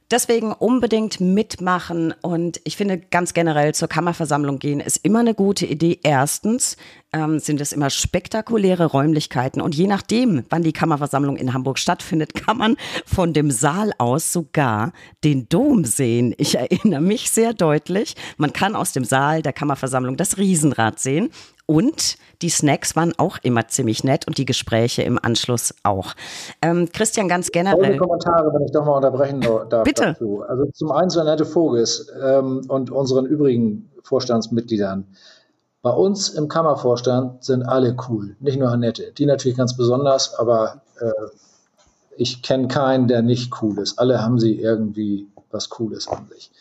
Deswegen 0.10 0.53
unbedingt 0.53 1.20
mitmachen 1.20 2.13
und 2.22 2.62
ich 2.63 2.77
finde 2.77 2.98
ganz 2.98 3.34
generell 3.34 3.75
zur 3.75 3.89
Kammerversammlung 3.89 4.58
gehen 4.58 4.79
ist 4.79 5.03
immer 5.03 5.20
eine 5.20 5.34
gute 5.34 5.65
Idee. 5.65 6.00
Erstens 6.01 6.77
ähm, 7.12 7.39
sind 7.39 7.60
es 7.60 7.74
immer 7.74 7.89
spektakuläre 7.89 8.86
Räumlichkeiten 8.86 9.60
und 9.60 9.75
je 9.75 9.86
nachdem, 9.86 10.46
wann 10.50 10.63
die 10.63 10.72
Kammerversammlung 10.72 11.36
in 11.36 11.53
Hamburg 11.53 11.77
stattfindet, 11.77 12.34
kann 12.46 12.58
man 12.58 12.77
von 13.06 13.34
dem 13.34 13.51
Saal 13.51 13.91
aus 13.98 14.32
sogar 14.32 14.94
den 15.25 15.50
Dom 15.50 15.84
sehen. 15.84 16.34
Ich 16.38 16.56
erinnere 16.58 17.01
mich 17.01 17.29
sehr 17.29 17.53
deutlich. 17.53 18.15
Man 18.38 18.53
kann 18.53 18.77
aus 18.77 18.94
dem 18.94 19.03
Saal 19.03 19.41
der 19.41 19.51
Kammerversammlung 19.51 20.15
das 20.15 20.38
Riesenrad 20.38 21.00
sehen. 21.01 21.32
Und 21.68 22.18
die 22.42 22.50
Snacks 22.50 22.96
waren 22.96 23.14
auch 23.18 23.38
immer 23.44 23.68
ziemlich 23.68 24.04
nett 24.04 24.26
und 24.26 24.38
die 24.38 24.46
Gespräche 24.46 25.04
im 25.04 25.20
Anschluss 25.22 25.74
auch. 25.84 26.14
Ähm, 26.62 26.90
Christian, 26.92 27.28
ganz 27.28 27.52
generell. 27.52 27.78
Tolle 27.78 27.98
Kommentare, 27.98 28.54
wenn 28.54 28.66
ich 28.66 28.72
doch 28.72 28.86
mal 28.86 28.94
unterbrechen 28.94 29.42
darf. 29.42 29.84
Bitte. 29.84 30.14
Dazu. 30.14 30.44
Also 30.48 30.66
zum 30.74 30.92
einen 30.92 31.10
zu 31.10 31.20
Annette 31.20 31.46
Voges 31.46 32.10
ähm, 32.24 32.62
und 32.70 32.90
unseren 32.90 33.26
übrigen 33.26 33.92
Vorstandsmitgliedern. 34.04 35.06
Bei 35.82 35.92
uns 35.92 36.30
im 36.30 36.48
Kammervorstand 36.48 37.44
sind 37.44 37.64
alle 37.64 37.96
cool, 38.08 38.36
nicht 38.40 38.58
nur 38.58 38.70
Annette. 38.70 39.12
Die 39.18 39.26
natürlich 39.26 39.58
ganz 39.58 39.76
besonders, 39.76 40.36
aber 40.36 40.82
äh, 41.00 41.12
ich 42.16 42.42
kenne 42.42 42.68
keinen, 42.68 43.08
der 43.08 43.22
nicht 43.22 43.62
cool 43.62 43.78
ist. 43.80 44.00
Alle 44.00 44.22
haben 44.22 44.40
sie 44.40 44.60
irgendwie 44.60 45.28
was 45.52 45.70
Cooles 45.70 46.08
an 46.08 46.28
sich. 46.30 46.52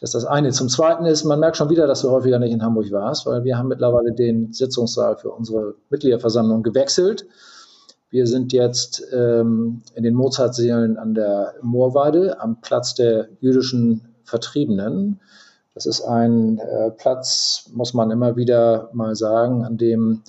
Das 0.00 0.10
ist 0.10 0.14
das 0.14 0.24
eine. 0.24 0.50
Zum 0.50 0.68
Zweiten 0.68 1.04
ist, 1.04 1.24
man 1.24 1.40
merkt 1.40 1.56
schon 1.56 1.70
wieder, 1.70 1.86
dass 1.86 2.02
du 2.02 2.10
häufiger 2.10 2.38
nicht 2.38 2.52
in 2.52 2.62
Hamburg 2.62 2.90
warst, 2.90 3.26
weil 3.26 3.44
wir 3.44 3.56
haben 3.56 3.68
mittlerweile 3.68 4.12
den 4.12 4.52
Sitzungssaal 4.52 5.16
für 5.16 5.30
unsere 5.30 5.74
Mitgliederversammlung 5.90 6.62
gewechselt. 6.62 7.26
Wir 8.10 8.26
sind 8.26 8.52
jetzt 8.52 9.02
ähm, 9.12 9.82
in 9.94 10.04
den 10.04 10.14
Mozartsälen 10.14 10.96
an 10.98 11.14
der 11.14 11.54
Moorweide 11.62 12.40
am 12.40 12.60
Platz 12.60 12.94
der 12.94 13.28
jüdischen 13.40 14.14
Vertriebenen. 14.24 15.20
Das 15.74 15.86
ist 15.86 16.02
ein 16.02 16.58
äh, 16.58 16.90
Platz, 16.90 17.70
muss 17.72 17.94
man 17.94 18.10
immer 18.10 18.36
wieder 18.36 18.90
mal 18.92 19.16
sagen, 19.16 19.64
an 19.64 19.76
dem 19.76 20.22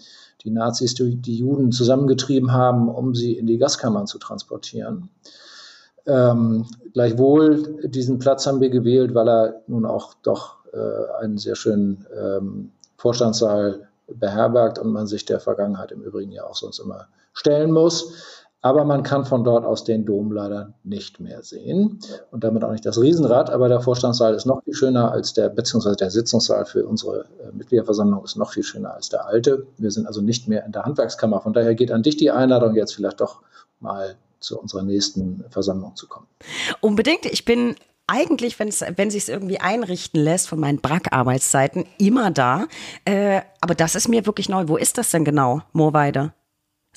die 0.43 0.51
Nazis 0.51 0.93
die, 0.93 1.15
die 1.15 1.37
Juden 1.37 1.71
zusammengetrieben 1.71 2.51
haben, 2.51 2.89
um 2.89 3.13
sie 3.13 3.33
in 3.33 3.47
die 3.47 3.57
Gaskammern 3.57 4.07
zu 4.07 4.19
transportieren. 4.19 5.09
Ähm, 6.07 6.65
gleichwohl, 6.93 7.79
diesen 7.87 8.19
Platz 8.19 8.45
haben 8.45 8.61
wir 8.61 8.69
gewählt, 8.69 9.15
weil 9.15 9.27
er 9.27 9.61
nun 9.67 9.85
auch 9.85 10.13
doch 10.21 10.57
äh, 10.71 11.23
einen 11.23 11.37
sehr 11.37 11.55
schönen 11.55 12.05
ähm, 12.15 12.71
Vorstandssaal 12.97 13.87
beherbergt 14.07 14.77
und 14.79 14.91
man 14.91 15.07
sich 15.07 15.25
der 15.25 15.39
Vergangenheit 15.39 15.91
im 15.91 16.01
Übrigen 16.01 16.31
ja 16.31 16.45
auch 16.45 16.55
sonst 16.55 16.79
immer 16.79 17.07
stellen 17.33 17.71
muss. 17.71 18.13
Aber 18.61 18.83
man 18.83 19.03
kann 19.03 19.25
von 19.25 19.43
dort 19.43 19.63
aus 19.63 19.83
den 19.83 20.05
Dom 20.05 20.31
leider 20.31 20.73
nicht 20.83 21.19
mehr 21.19 21.43
sehen 21.43 21.99
und 22.31 22.43
damit 22.43 22.63
auch 22.63 22.71
nicht 22.71 22.85
das 22.85 22.99
Riesenrad. 22.99 23.51
Aber 23.51 23.69
der 23.69 23.79
Vorstandssaal 23.79 24.33
ist 24.33 24.45
noch 24.45 24.63
viel 24.63 24.73
schöner 24.73 25.11
als 25.11 25.33
der, 25.33 25.49
beziehungsweise 25.49 25.97
der 25.97 26.09
Sitzungssaal 26.09 26.65
für 26.65 26.87
unsere 26.87 27.25
äh, 27.39 27.51
Mitgliederversammlung 27.53 28.23
ist 28.23 28.37
noch 28.37 28.53
viel 28.53 28.63
schöner 28.63 28.95
als 28.95 29.09
der 29.09 29.27
alte. 29.27 29.67
Wir 29.77 29.91
sind 29.91 30.07
also 30.07 30.21
nicht 30.21 30.47
mehr 30.47 30.65
in 30.65 30.71
der 30.71 30.83
Handwerkskammer. 30.83 31.41
Von 31.41 31.53
daher 31.53 31.75
geht 31.75 31.91
an 31.91 32.01
dich 32.01 32.17
die 32.17 32.31
Einladung 32.31 32.73
jetzt 32.73 32.95
vielleicht 32.95 33.21
doch 33.21 33.41
mal 33.79 34.15
zu 34.45 34.59
unserer 34.59 34.83
nächsten 34.83 35.43
Versammlung 35.49 35.95
zu 35.95 36.07
kommen. 36.07 36.27
Unbedingt. 36.81 37.25
Ich 37.25 37.45
bin 37.45 37.75
eigentlich, 38.07 38.59
wenn's, 38.59 38.83
wenn 38.95 39.09
sich 39.09 39.27
irgendwie 39.29 39.59
einrichten 39.59 40.21
lässt 40.21 40.47
von 40.47 40.59
meinen 40.59 40.79
Brack-Arbeitszeiten, 40.79 41.85
immer 41.97 42.31
da. 42.31 42.67
Äh, 43.05 43.41
aber 43.61 43.75
das 43.75 43.95
ist 43.95 44.07
mir 44.07 44.25
wirklich 44.25 44.49
neu. 44.49 44.67
Wo 44.67 44.77
ist 44.77 44.97
das 44.97 45.09
denn 45.11 45.25
genau, 45.25 45.61
Moorweide? 45.73 46.33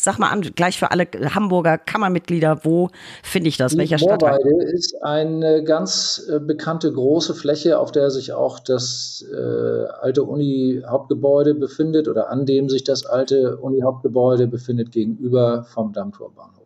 Sag 0.00 0.20
mal 0.20 0.28
an, 0.28 0.42
gleich 0.42 0.78
für 0.78 0.92
alle 0.92 1.08
Hamburger 1.34 1.76
Kammermitglieder, 1.76 2.60
wo 2.62 2.88
finde 3.24 3.48
ich 3.48 3.56
das? 3.56 3.72
Die 3.72 3.78
Welcher 3.78 3.98
Stadt? 3.98 4.20
Moorweide 4.20 4.64
ist 4.72 4.94
eine 5.02 5.64
ganz 5.64 6.24
äh, 6.30 6.38
bekannte 6.38 6.92
große 6.92 7.34
Fläche, 7.34 7.80
auf 7.80 7.90
der 7.90 8.10
sich 8.10 8.32
auch 8.32 8.60
das 8.60 9.24
äh, 9.32 9.86
alte 10.00 10.22
Uni-Hauptgebäude 10.22 11.54
befindet 11.54 12.06
oder 12.06 12.30
an 12.30 12.46
dem 12.46 12.68
sich 12.68 12.84
das 12.84 13.06
alte 13.06 13.56
Uni-Hauptgebäude 13.56 14.46
befindet 14.46 14.92
gegenüber 14.92 15.64
vom 15.64 15.92
Dammtorbahnhof. 15.92 16.57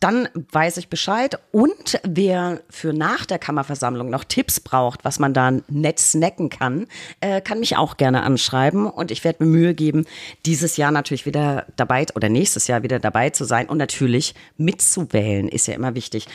Dann 0.00 0.28
weiß 0.34 0.78
ich 0.78 0.88
Bescheid. 0.88 1.38
Und 1.52 2.00
wer 2.04 2.60
für 2.70 2.94
nach 2.94 3.26
der 3.26 3.38
Kammerversammlung 3.38 4.08
noch 4.08 4.24
Tipps 4.24 4.58
braucht, 4.58 5.04
was 5.04 5.18
man 5.18 5.34
da 5.34 5.52
nett 5.68 5.98
snacken 5.98 6.48
kann, 6.48 6.86
äh, 7.20 7.42
kann 7.42 7.60
mich 7.60 7.76
auch 7.76 7.98
gerne 7.98 8.22
anschreiben. 8.22 8.86
Und 8.86 9.10
ich 9.10 9.24
werde 9.24 9.44
mir 9.44 9.50
Mühe 9.50 9.74
geben, 9.74 10.06
dieses 10.46 10.78
Jahr 10.78 10.90
natürlich 10.90 11.26
wieder 11.26 11.66
dabei 11.76 12.06
oder 12.14 12.30
nächstes 12.30 12.66
Jahr 12.66 12.82
wieder 12.82 12.98
dabei 12.98 13.28
zu 13.28 13.44
sein 13.44 13.68
und 13.68 13.76
natürlich 13.76 14.34
mitzuwählen, 14.56 15.48
ist 15.48 15.66
ja 15.66 15.74
immer 15.74 15.94
wichtig. 15.94 16.26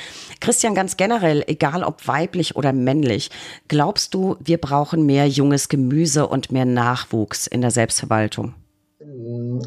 Christian, 0.41 0.75
ganz 0.75 0.95
generell, 0.95 1.43
egal 1.47 1.83
ob 1.83 2.07
weiblich 2.07 2.55
oder 2.55 2.71
männlich, 2.71 3.31
glaubst 3.67 4.13
du, 4.13 4.37
wir 4.39 4.59
brauchen 4.59 5.07
mehr 5.07 5.27
junges 5.27 5.69
Gemüse 5.69 6.27
und 6.27 6.51
mehr 6.51 6.65
Nachwuchs 6.65 7.47
in 7.47 7.61
der 7.61 7.71
Selbstverwaltung? 7.71 8.53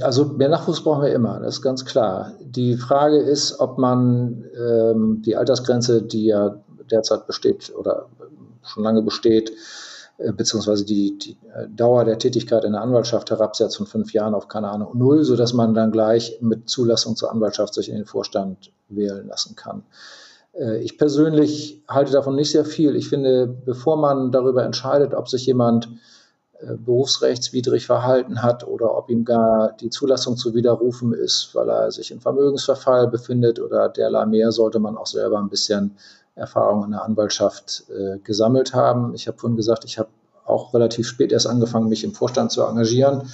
Also 0.01 0.25
mehr 0.27 0.49
Nachwuchs 0.49 0.83
brauchen 0.83 1.03
wir 1.03 1.13
immer, 1.13 1.41
das 1.41 1.57
ist 1.57 1.63
ganz 1.63 1.85
klar. 1.85 2.33
Die 2.41 2.77
Frage 2.77 3.19
ist, 3.19 3.61
ob 3.61 3.79
man 3.79 4.45
ähm, 4.57 5.23
die 5.25 5.37
Altersgrenze, 5.37 6.03
die 6.03 6.27
ja 6.27 6.57
derzeit 6.91 7.27
besteht 7.27 7.73
oder 7.77 8.07
schon 8.63 8.83
lange 8.83 9.03
besteht, 9.03 9.53
äh, 10.19 10.33
beziehungsweise 10.33 10.85
die, 10.85 11.19
die 11.19 11.37
äh, 11.55 11.69
Dauer 11.69 12.05
der 12.05 12.19
Tätigkeit 12.19 12.65
in 12.65 12.73
der 12.73 12.83
Anwaltschaft 12.83 13.31
herabsetzt 13.31 13.77
von 13.77 13.87
fünf 13.87 14.13
Jahren 14.13 14.35
auf, 14.35 14.49
keine 14.49 14.69
Ahnung, 14.69 14.91
null, 14.95 15.25
sodass 15.25 15.53
man 15.53 15.75
dann 15.75 15.93
gleich 15.93 16.39
mit 16.41 16.69
Zulassung 16.69 17.17
zur 17.17 17.31
Anwaltschaft 17.31 17.75
sich 17.75 17.89
in 17.89 17.97
den 17.97 18.07
Vorstand 18.07 18.73
wählen 18.89 19.29
lassen 19.29 19.55
kann. 19.57 19.85
Äh, 20.53 20.79
ich 20.79 20.99
persönlich 20.99 21.83
halte 21.89 22.13
davon 22.13 22.35
nicht 22.35 22.51
sehr 22.51 22.65
viel. 22.65 22.97
Ich 22.97 23.09
finde, 23.09 23.47
bevor 23.47 23.97
man 23.97 24.33
darüber 24.33 24.65
entscheidet, 24.65 25.15
ob 25.15 25.29
sich 25.29 25.47
jemand 25.47 25.89
berufsrechtswidrig 26.61 27.87
verhalten 27.87 28.43
hat 28.43 28.67
oder 28.67 28.97
ob 28.97 29.11
ihm 29.11 29.25
gar 29.25 29.73
die 29.81 29.91
Zulassung 29.91 30.37
zu 30.37 30.55
widerrufen 30.55 31.13
ist, 31.13 31.55
weil 31.55 31.69
er 31.69 31.93
sich 31.93 32.11
im 32.11 32.21
Vermögensverfall 32.21 33.09
befindet 33.09 33.61
oder 33.61 33.89
derlei 33.89 34.27
mehr, 34.27 34.51
sollte 34.51 34.79
man 34.79 34.97
auch 34.97 35.07
selber 35.07 35.39
ein 35.39 35.49
bisschen 35.49 35.97
Erfahrung 36.35 36.85
in 36.85 36.91
der 36.93 37.05
Anwaltschaft 37.05 37.85
äh, 37.91 38.19
gesammelt 38.19 38.75
haben. 38.75 39.15
Ich 39.15 39.29
habe 39.29 39.39
vorhin 39.39 39.57
gesagt, 39.57 39.85
ich 39.85 39.99
habe 39.99 40.09
auch 40.47 40.75
relativ 40.75 41.07
spät 41.07 41.31
erst 41.33 41.47
angefangen, 41.47 41.89
mich 41.89 42.05
im 42.05 42.15
Vorstand 42.15 42.51
zu 42.51 42.63
engagieren. 42.63 43.29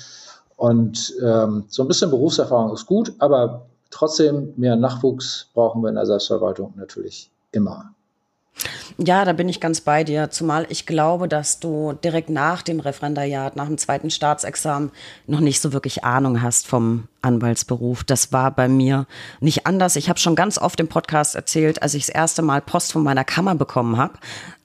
Und 0.57 1.15
ähm, 1.23 1.65
so 1.69 1.83
ein 1.83 1.89
bisschen 1.89 2.11
Berufserfahrung 2.11 2.73
ist 2.73 2.87
gut, 2.87 3.13
aber 3.19 3.67
trotzdem 3.91 4.53
mehr 4.57 4.77
Nachwuchs 4.77 5.49
brauchen 5.55 5.83
wir 5.83 5.89
in 5.89 5.95
der 5.95 6.07
Selbstverwaltung 6.07 6.75
natürlich 6.77 7.31
immer. 7.53 7.95
Ja, 8.97 9.25
da 9.25 9.33
bin 9.33 9.49
ich 9.49 9.61
ganz 9.61 9.81
bei 9.81 10.05
dir. 10.05 10.31
Zumal 10.31 10.67
ich 10.69 10.87
glaube, 10.87 11.27
dass 11.27 11.59
du 11.59 11.95
direkt 12.05 12.31
nach 12.31 12.63
dem 12.63 12.79
Referendariat, 12.81 13.57
nach 13.57 13.67
dem 13.67 13.79
zweiten 13.79 14.11
Staatsexamen 14.11 14.93
noch 15.27 15.41
nicht 15.41 15.61
so 15.61 15.73
wirklich 15.73 16.05
Ahnung 16.05 16.43
hast 16.43 16.67
vom 16.69 17.09
Anwaltsberuf. 17.21 18.05
Das 18.05 18.33
war 18.33 18.53
bei 18.53 18.69
mir 18.69 19.07
nicht 19.41 19.67
anders. 19.67 19.97
Ich 19.97 20.09
habe 20.09 20.21
schon 20.21 20.37
ganz 20.37 20.59
oft 20.59 20.79
im 20.79 20.89
Podcast 20.89 21.35
erzählt, 21.35 21.83
als 21.83 21.95
ich 21.95 22.07
das 22.07 22.15
erste 22.15 22.43
Mal 22.43 22.61
Post 22.61 22.93
von 22.93 23.03
meiner 23.03 23.25
Kammer 23.25 23.57
bekommen 23.57 23.97
habe, 23.97 24.15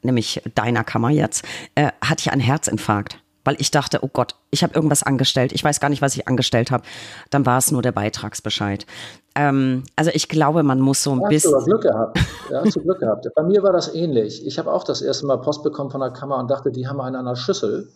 nämlich 0.03 0.41
deiner 0.53 0.83
Kammer 0.83 1.09
jetzt, 1.09 1.43
äh, 1.75 1.91
hatte 2.01 2.21
ich 2.21 2.31
einen 2.31 2.41
Herzinfarkt 2.41 3.17
weil 3.49 3.55
ich 3.57 3.71
dachte, 3.71 3.97
oh 4.03 4.09
Gott, 4.13 4.35
ich 4.51 4.61
habe 4.61 4.75
irgendwas 4.75 5.01
angestellt. 5.01 5.53
Ich 5.53 5.63
weiß 5.63 5.79
gar 5.79 5.89
nicht, 5.89 6.03
was 6.03 6.15
ich 6.15 6.27
angestellt 6.27 6.69
habe. 6.69 6.83
Dann 7.31 7.47
war 7.47 7.57
es 7.57 7.71
nur 7.71 7.81
der 7.81 7.91
Beitragsbescheid. 7.91 8.85
Ähm, 9.33 9.85
also 9.95 10.11
ich 10.13 10.29
glaube, 10.29 10.61
man 10.61 10.79
muss 10.79 11.01
so 11.01 11.13
ein 11.13 11.21
ja, 11.21 11.29
bisschen. 11.29 11.55
Hast 11.55 11.65
du 11.65 11.71
Glück 11.71 11.81
gehabt. 11.81 12.19
Ja, 12.51 12.61
hast 12.63 12.75
du 12.75 12.81
Glück 12.81 12.99
gehabt. 12.99 13.27
Bei 13.33 13.41
mir 13.41 13.63
war 13.63 13.73
das 13.73 13.95
ähnlich. 13.95 14.45
Ich 14.45 14.59
habe 14.59 14.71
auch 14.71 14.83
das 14.83 15.01
erste 15.01 15.25
Mal 15.25 15.37
Post 15.37 15.63
bekommen 15.63 15.89
von 15.89 15.99
der 15.99 16.11
Kammer 16.11 16.37
und 16.37 16.51
dachte, 16.51 16.71
die 16.71 16.87
haben 16.87 17.01
einen 17.01 17.15
an 17.15 17.25
der 17.25 17.35
Schüssel, 17.35 17.89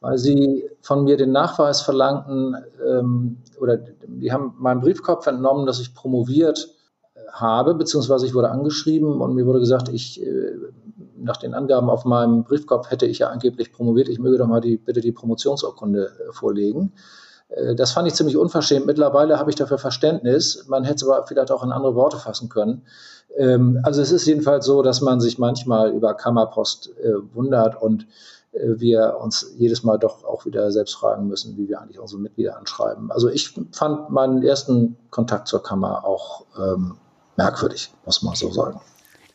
weil 0.00 0.16
sie 0.16 0.64
von 0.80 1.04
mir 1.04 1.18
den 1.18 1.32
Nachweis 1.32 1.82
verlangten 1.82 2.56
ähm, 2.82 3.36
oder 3.60 3.76
die 4.06 4.32
haben 4.32 4.54
meinen 4.58 4.80
Briefkopf 4.80 5.26
entnommen, 5.26 5.66
dass 5.66 5.78
ich 5.78 5.94
promoviert 5.94 6.74
äh, 7.14 7.18
habe, 7.32 7.74
beziehungsweise 7.74 8.24
ich 8.24 8.32
wurde 8.32 8.50
angeschrieben 8.50 9.20
und 9.20 9.34
mir 9.34 9.44
wurde 9.44 9.60
gesagt, 9.60 9.90
ich 9.90 10.22
äh, 10.22 10.52
nach 11.26 11.36
den 11.36 11.52
Angaben 11.52 11.90
auf 11.90 12.04
meinem 12.04 12.44
Briefkopf 12.44 12.90
hätte 12.90 13.04
ich 13.04 13.18
ja 13.18 13.28
angeblich 13.28 13.72
promoviert. 13.72 14.08
Ich 14.08 14.18
möge 14.18 14.38
doch 14.38 14.46
mal 14.46 14.60
die, 14.60 14.78
bitte 14.78 15.00
die 15.00 15.12
Promotionsurkunde 15.12 16.06
äh, 16.06 16.32
vorlegen. 16.32 16.92
Äh, 17.48 17.74
das 17.74 17.92
fand 17.92 18.08
ich 18.08 18.14
ziemlich 18.14 18.36
unverschämt. 18.36 18.86
Mittlerweile 18.86 19.38
habe 19.38 19.50
ich 19.50 19.56
dafür 19.56 19.78
Verständnis. 19.78 20.64
Man 20.68 20.84
hätte 20.84 21.04
es 21.04 21.08
aber 21.08 21.26
vielleicht 21.26 21.50
auch 21.50 21.62
in 21.62 21.72
andere 21.72 21.94
Worte 21.94 22.16
fassen 22.16 22.48
können. 22.48 22.82
Ähm, 23.36 23.80
also 23.82 24.00
es 24.00 24.12
ist 24.12 24.26
jedenfalls 24.26 24.64
so, 24.64 24.80
dass 24.82 25.02
man 25.02 25.20
sich 25.20 25.38
manchmal 25.38 25.90
über 25.90 26.14
Kammerpost 26.14 26.90
äh, 26.98 27.12
wundert 27.34 27.80
und 27.80 28.06
wir 28.58 29.18
uns 29.20 29.52
jedes 29.58 29.82
Mal 29.82 29.98
doch 29.98 30.24
auch 30.24 30.46
wieder 30.46 30.72
selbst 30.72 30.94
fragen 30.94 31.28
müssen, 31.28 31.58
wie 31.58 31.68
wir 31.68 31.78
eigentlich 31.78 32.00
unsere 32.00 32.22
Mitglieder 32.22 32.56
anschreiben. 32.56 33.12
Also 33.12 33.28
ich 33.28 33.54
fand 33.72 34.08
meinen 34.08 34.42
ersten 34.42 34.96
Kontakt 35.10 35.46
zur 35.48 35.62
Kammer 35.62 36.06
auch 36.06 36.46
ähm, 36.58 36.96
merkwürdig, 37.36 37.92
muss 38.06 38.22
man 38.22 38.34
so 38.34 38.50
sagen. 38.50 38.80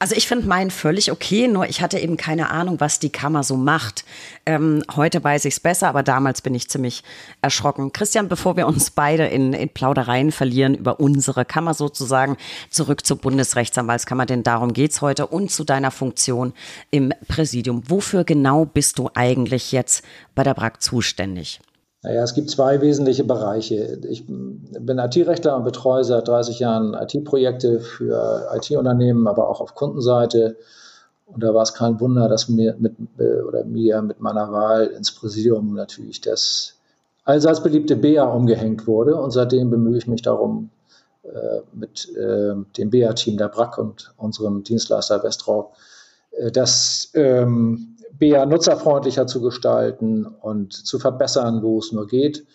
Also 0.01 0.15
ich 0.15 0.27
finde 0.27 0.48
meinen 0.48 0.72
völlig 0.72 1.12
okay, 1.12 1.48
nur 1.48 1.70
ich 1.70 1.79
hatte 1.79 2.00
eben 2.00 2.17
keine 2.17 2.50
Ahnung, 2.50 2.79
was 2.79 2.98
die 2.98 3.12
Kammer 3.12 3.43
so 3.43 3.55
macht. 3.55 4.03
Ähm, 4.48 4.84
heute 4.96 5.24
weiß 5.24 5.46
ich 5.46 5.53
es 5.53 5.60
besser, 5.60 5.89
aber 5.89 6.01
damals 6.01 6.41
bin 6.41 6.55
ich 6.55 6.67
ziemlich 6.70 7.03
erschrocken. 7.43 7.93
Christian, 7.93 8.27
bevor 8.27 8.58
wir 8.58 8.65
uns 8.65 8.89
beide 8.89 9.27
in, 9.27 9.53
in 9.53 9.70
Plaudereien 9.70 10.31
verlieren 10.31 10.74
über 10.74 11.00
unsere 11.00 11.46
Kammer 11.46 11.75
sozusagen, 11.75 12.38
zurück 12.72 13.05
zur 13.05 13.17
Bundesrechtsanwaltskammer, 13.17 14.25
denn 14.25 14.41
darum 14.41 14.74
geht's 14.74 15.01
heute 15.01 15.27
und 15.27 15.51
zu 15.51 15.63
deiner 15.63 15.91
Funktion 15.91 16.53
im 16.89 17.13
Präsidium. 17.27 17.84
Wofür 17.88 18.24
genau 18.24 18.65
bist 18.65 18.98
du 18.98 19.12
eigentlich 19.13 19.72
jetzt 19.72 20.03
bei 20.34 20.41
der 20.41 20.55
BRAG 20.55 20.81
zuständig? 20.81 21.60
Naja, 22.03 22.24
es 22.24 22.34
gibt 22.34 22.50
zwei 22.50 22.81
wesentliche 22.81 23.24
Bereiche. 23.24 24.00
Ich 24.10 24.25
bin 24.25 24.98
IT-Rechtler 24.98 25.55
und 25.55 25.63
betreue 25.63 26.03
seit 26.03 26.27
30 26.27 26.60
Jahren 26.60 26.96
IT-Projekte 26.96 27.79
für 27.79 28.50
IT-Unternehmen, 28.55 29.27
aber 29.27 29.48
auch 29.48 29.62
auf 29.62 29.75
Kundenseite. 29.75 30.58
Und 31.27 31.43
da 31.43 31.53
war 31.53 31.62
es 31.62 31.74
kein 31.74 32.00
Wunder, 32.00 32.27
dass 32.27 32.50
mir 32.50 32.75
mit, 32.79 32.96
oder 33.20 33.63
mir 33.65 34.01
mit 34.01 34.20
meiner 34.20 34.51
Wahl 34.51 34.88
ins 34.88 35.12
Präsidium 35.12 35.75
natürlich 35.75 36.22
das 36.22 36.75
allseits 37.24 37.62
beliebte 37.62 37.96
BEA 37.96 38.24
umgehängt 38.24 38.88
wurde. 38.88 39.15
Und 39.15 39.31
seitdem 39.31 39.70
bemühe 39.70 39.98
ich 39.98 40.08
mich 40.08 40.24
darum, 40.24 40.72
äh, 41.24 41.62
mit 41.72 42.10
äh, 42.17 42.55
dem 42.77 42.89
BEA-Team 42.89 43.38
der 43.38 43.50
BRAC 43.50 43.77
und 43.77 44.12
unserem 44.17 44.63
Dienstleister 44.63 45.24
Westrau, 45.24 45.72
äh, 46.31 46.51
das 46.51 47.12
ähm, 47.13 47.91
BA 48.22 48.46
nutzerfreundlicher 48.46 49.25
zu 49.25 49.42
gestalten 49.42 50.28
und 50.28 50.74
zu 50.74 51.00
verbessern, 51.00 51.63
wo 51.63 51.80
es 51.80 51.92
nur 51.92 52.06
geht. 52.06 52.46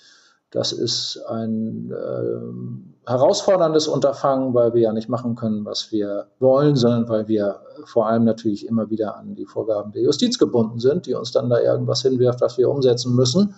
Das 0.52 0.70
ist 0.70 1.20
ein 1.28 1.90
äh, 1.90 3.10
herausforderndes 3.10 3.88
Unterfangen, 3.88 4.54
weil 4.54 4.74
wir 4.74 4.82
ja 4.82 4.92
nicht 4.92 5.08
machen 5.08 5.34
können, 5.34 5.64
was 5.64 5.90
wir 5.90 6.28
wollen, 6.38 6.76
sondern 6.76 7.08
weil 7.08 7.26
wir 7.26 7.60
vor 7.84 8.06
allem 8.06 8.24
natürlich 8.24 8.66
immer 8.66 8.90
wieder 8.90 9.16
an 9.16 9.34
die 9.34 9.44
Vorgaben 9.44 9.90
der 9.90 10.02
Justiz 10.02 10.38
gebunden 10.38 10.78
sind, 10.78 11.06
die 11.06 11.14
uns 11.14 11.32
dann 11.32 11.50
da 11.50 11.58
irgendwas 11.58 12.00
hinwirft, 12.02 12.40
was 12.40 12.58
wir 12.58 12.70
umsetzen 12.70 13.16
müssen. 13.16 13.56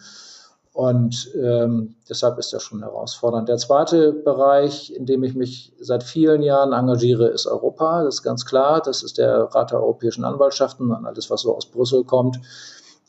Und 0.79 1.33
ähm, 1.35 1.97
deshalb 2.09 2.38
ist 2.38 2.53
das 2.53 2.62
schon 2.62 2.85
herausfordernd. 2.85 3.49
Der 3.49 3.57
zweite 3.57 4.12
Bereich, 4.12 4.95
in 4.95 5.07
dem 5.07 5.25
ich 5.25 5.35
mich 5.35 5.73
seit 5.81 6.05
vielen 6.05 6.41
Jahren 6.41 6.73
engagiere, 6.73 7.27
ist 7.27 7.49
Europa. 7.49 8.05
Das 8.05 8.19
ist 8.19 8.23
ganz 8.23 8.47
klar. 8.47 8.81
Das 8.81 9.03
ist 9.03 9.19
der 9.19 9.53
Rat 9.53 9.73
der 9.73 9.81
europäischen 9.81 10.25
Anwaltschaften 10.25 10.93
und 10.93 11.05
alles, 11.05 11.31
was 11.31 11.41
so 11.41 11.57
aus 11.57 11.67
Brüssel 11.67 12.05
kommt, 12.05 12.38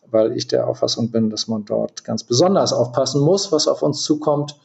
weil 0.09 0.35
ich 0.35 0.47
der 0.47 0.67
Auffassung 0.67 1.11
bin, 1.11 1.29
dass 1.29 1.47
man 1.47 1.63
dort 1.63 2.03
ganz 2.03 2.23
besonders 2.23 2.73
aufpassen 2.73 3.21
muss, 3.21 3.51
was 3.51 3.67
auf 3.67 3.83
uns 3.83 4.01
zukommt. 4.01 4.59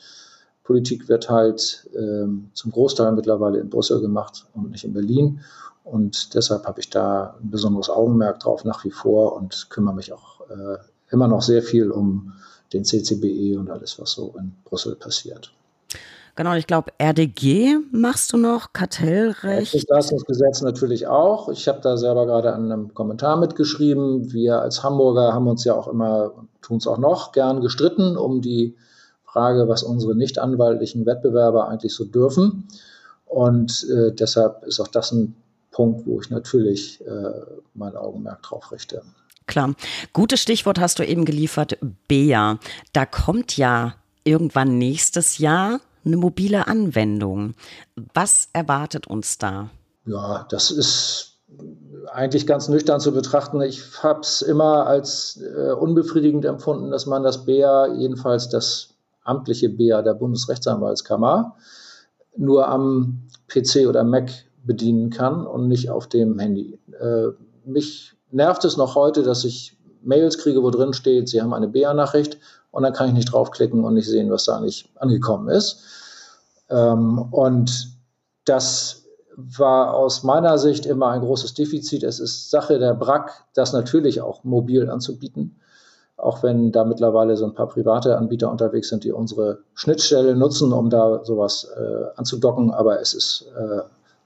Politik 0.63 1.07
wird 1.07 1.29
halt 1.29 1.87
ähm, 1.95 2.53
zum 2.55 2.71
Großteil 2.71 3.13
mittlerweile 3.13 3.59
in 3.59 3.69
Brüssel 3.69 4.01
gemacht 4.01 4.47
und 4.55 4.71
nicht 4.71 4.85
in 4.85 4.95
Berlin. 4.95 5.41
Und 5.85 6.35
deshalb 6.35 6.65
habe 6.65 6.81
ich 6.81 6.89
da 6.89 7.37
ein 7.39 7.51
besonderes 7.51 7.91
Augenmerk 7.91 8.41
drauf 8.41 8.65
nach 8.65 8.83
wie 8.83 8.91
vor 8.91 9.37
und 9.37 9.69
kümmere 9.69 9.95
mich 9.95 10.11
auch 10.15 10.41
äh, 10.49 10.79
immer 11.11 11.29
noch 11.29 11.43
sehr 11.43 11.63
viel 11.63 11.91
um 11.91 12.33
den 12.75 12.85
CCBE 12.85 13.59
und 13.59 13.71
alles, 13.71 13.99
was 13.99 14.13
so 14.13 14.35
in 14.39 14.53
Brüssel 14.65 14.97
passiert. 14.97 15.53
Genau, 16.37 16.55
ich 16.55 16.67
glaube, 16.67 16.91
RDG 17.01 17.79
machst 17.93 18.33
du 18.33 18.37
noch, 18.37 18.73
Kartellrecht. 18.73 19.73
Das 19.73 19.87
Leistungsgesetz 19.87 20.63
natürlich 20.63 21.07
auch. 21.07 21.49
Ich 21.49 21.69
habe 21.69 21.81
da 21.81 21.97
selber 21.97 22.27
gerade 22.27 22.53
an 22.53 22.73
einem 22.73 22.93
Kommentar 22.93 23.37
mitgeschrieben. 23.37 24.33
Wir 24.33 24.61
als 24.61 24.83
Hamburger 24.83 25.33
haben 25.33 25.47
uns 25.47 25.63
ja 25.65 25.75
auch 25.75 25.87
immer, 25.87 26.33
tun 26.61 26.79
es 26.79 26.89
auch 26.89 26.99
noch, 26.99 27.31
gern 27.31 27.61
gestritten 27.61 28.17
um 28.17 28.41
die 28.41 28.77
Frage, 29.25 29.69
was 29.69 29.85
unsere 29.85 30.17
nicht 30.17 30.41
anwaltlichen 30.41 31.07
Wettbewerber 31.07 31.69
eigentlich 31.69 31.95
so 31.95 32.05
dürfen. 32.05 32.67
Und 33.27 33.87
äh, 33.89 34.13
deshalb 34.13 34.65
ist 34.65 34.81
auch 34.81 34.89
das 34.89 35.13
ein 35.13 35.37
Punkt, 35.71 36.05
wo 36.07 36.21
ich 36.21 36.31
natürlich 36.31 37.01
äh, 37.07 37.31
mein 37.75 37.97
Augenmerk 37.97 38.43
drauf 38.43 38.73
richte. 38.73 39.03
Klar. 39.47 39.75
Gutes 40.13 40.41
Stichwort 40.41 40.81
hast 40.81 40.99
du 40.99 41.07
eben 41.07 41.25
geliefert, 41.25 41.79
Bea. 42.09 42.59
Da 42.93 43.07
kommt 43.07 43.57
ja 43.57 43.95
irgendwann 44.25 44.79
nächstes 44.79 45.39
Jahr 45.39 45.81
eine 46.05 46.17
mobile 46.17 46.67
Anwendung. 46.67 47.55
Was 48.15 48.49
erwartet 48.53 49.07
uns 49.07 49.39
da? 49.39 49.71
Ja, 50.07 50.47
das 50.51 50.71
ist 50.71 51.39
eigentlich 52.13 52.47
ganz 52.47 52.69
nüchtern 52.69 53.01
zu 53.01 53.13
betrachten. 53.13 53.61
Ich 53.63 54.03
habe 54.03 54.21
es 54.21 54.43
immer 54.43 54.87
als 54.87 55.41
äh, 55.41 55.73
unbefriedigend 55.73 56.45
empfunden, 56.45 56.91
dass 56.91 57.07
man 57.07 57.23
das 57.23 57.45
BEA, 57.45 57.95
jedenfalls 57.95 58.49
das 58.49 58.95
amtliche 59.23 59.69
BEA 59.69 60.03
der 60.03 60.15
Bundesrechtsanwaltskammer, 60.15 61.57
nur 62.37 62.69
am 62.69 63.23
PC 63.49 63.87
oder 63.89 64.05
Mac 64.05 64.31
bedienen 64.65 65.11
kann 65.11 65.47
und 65.47 65.69
nicht 65.69 65.91
auf 65.91 66.09
dem 66.09 66.39
Handy. 66.39 66.79
Äh, 66.99 67.29
mich 67.65 68.14
nervt 68.35 68.65
es 68.65 68.77
noch 68.77 68.95
heute, 68.95 69.23
dass 69.23 69.45
ich 69.45 69.77
Mails 70.03 70.39
kriege, 70.39 70.63
wo 70.63 70.71
drin 70.71 70.93
steht, 70.93 71.29
Sie 71.29 71.41
haben 71.41 71.55
eine 71.55 71.69
BA-Nachricht 71.69 72.39
und 72.71 72.83
dann 72.83 72.93
kann 72.93 73.09
ich 73.09 73.15
nicht 73.15 73.33
draufklicken 73.33 73.85
und 73.85 73.95
nicht 73.95 74.09
sehen, 74.09 74.31
was 74.31 74.45
da 74.45 74.61
nicht 74.61 74.91
angekommen 74.97 75.49
ist. 75.49 75.81
Ähm, 76.69 77.19
und 77.31 77.89
das 78.45 79.05
war 79.37 79.95
aus 79.95 80.23
meiner 80.23 80.59
Sicht 80.59 80.85
immer 80.85 81.09
ein 81.09 81.21
großes 81.21 81.55
Defizit. 81.55 82.03
Es 82.03 82.21
ist 82.21 82.51
Sache 82.51 82.79
der 82.79 82.95
BRAC, 82.95 83.31
das 83.55 83.73
natürlich 83.73 84.21
auch 84.21 84.45
mobil 84.45 84.91
anzubieten, 84.91 85.61
auch 86.17 86.43
wenn 86.43 86.71
da 86.73 86.85
mittlerweile 86.85 87.37
so 87.37 87.45
ein 87.45 87.55
paar 87.55 87.69
private 87.69 88.17
Anbieter 88.19 88.51
unterwegs 88.51 88.89
sind, 88.89 89.05
die 89.05 89.13
unsere 89.13 89.61
Schnittstelle 89.75 90.37
nutzen, 90.37 90.73
um 90.73 90.91
da 90.91 91.25
sowas 91.25 91.69
äh, 91.77 92.05
anzudocken. 92.17 92.73
Aber 92.73 93.01
es 93.01 93.15
ist 93.15 93.47
äh, 93.57 93.81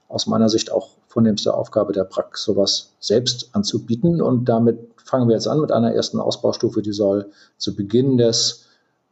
aus 0.07 0.27
meiner 0.27 0.49
Sicht 0.49 0.71
auch 0.71 0.98
vornehmste 1.09 1.53
Aufgabe 1.53 1.91
der 1.91 2.05
BRAC, 2.05 2.37
sowas 2.37 2.93
selbst 2.99 3.49
anzubieten. 3.53 4.21
Und 4.21 4.45
damit 4.45 4.79
fangen 5.03 5.27
wir 5.27 5.35
jetzt 5.35 5.47
an 5.47 5.59
mit 5.59 5.71
einer 5.71 5.93
ersten 5.93 6.19
Ausbaustufe, 6.19 6.81
die 6.81 6.93
soll 6.93 7.29
zu 7.57 7.75
Beginn 7.75 8.17
des 8.17 8.67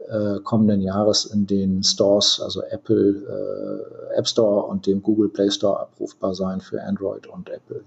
äh, 0.07 0.39
kommenden 0.43 0.81
Jahres 0.81 1.25
in 1.25 1.47
den 1.47 1.83
Stores, 1.83 2.39
also 2.39 2.61
Apple 2.61 4.11
äh, 4.13 4.17
App 4.17 4.27
Store 4.27 4.67
und 4.67 4.85
dem 4.85 5.01
Google 5.01 5.29
Play 5.29 5.49
Store 5.49 5.79
abrufbar 5.79 6.35
sein 6.35 6.61
für 6.61 6.81
Android 6.83 7.27
und 7.27 7.49
Apple. 7.49 7.83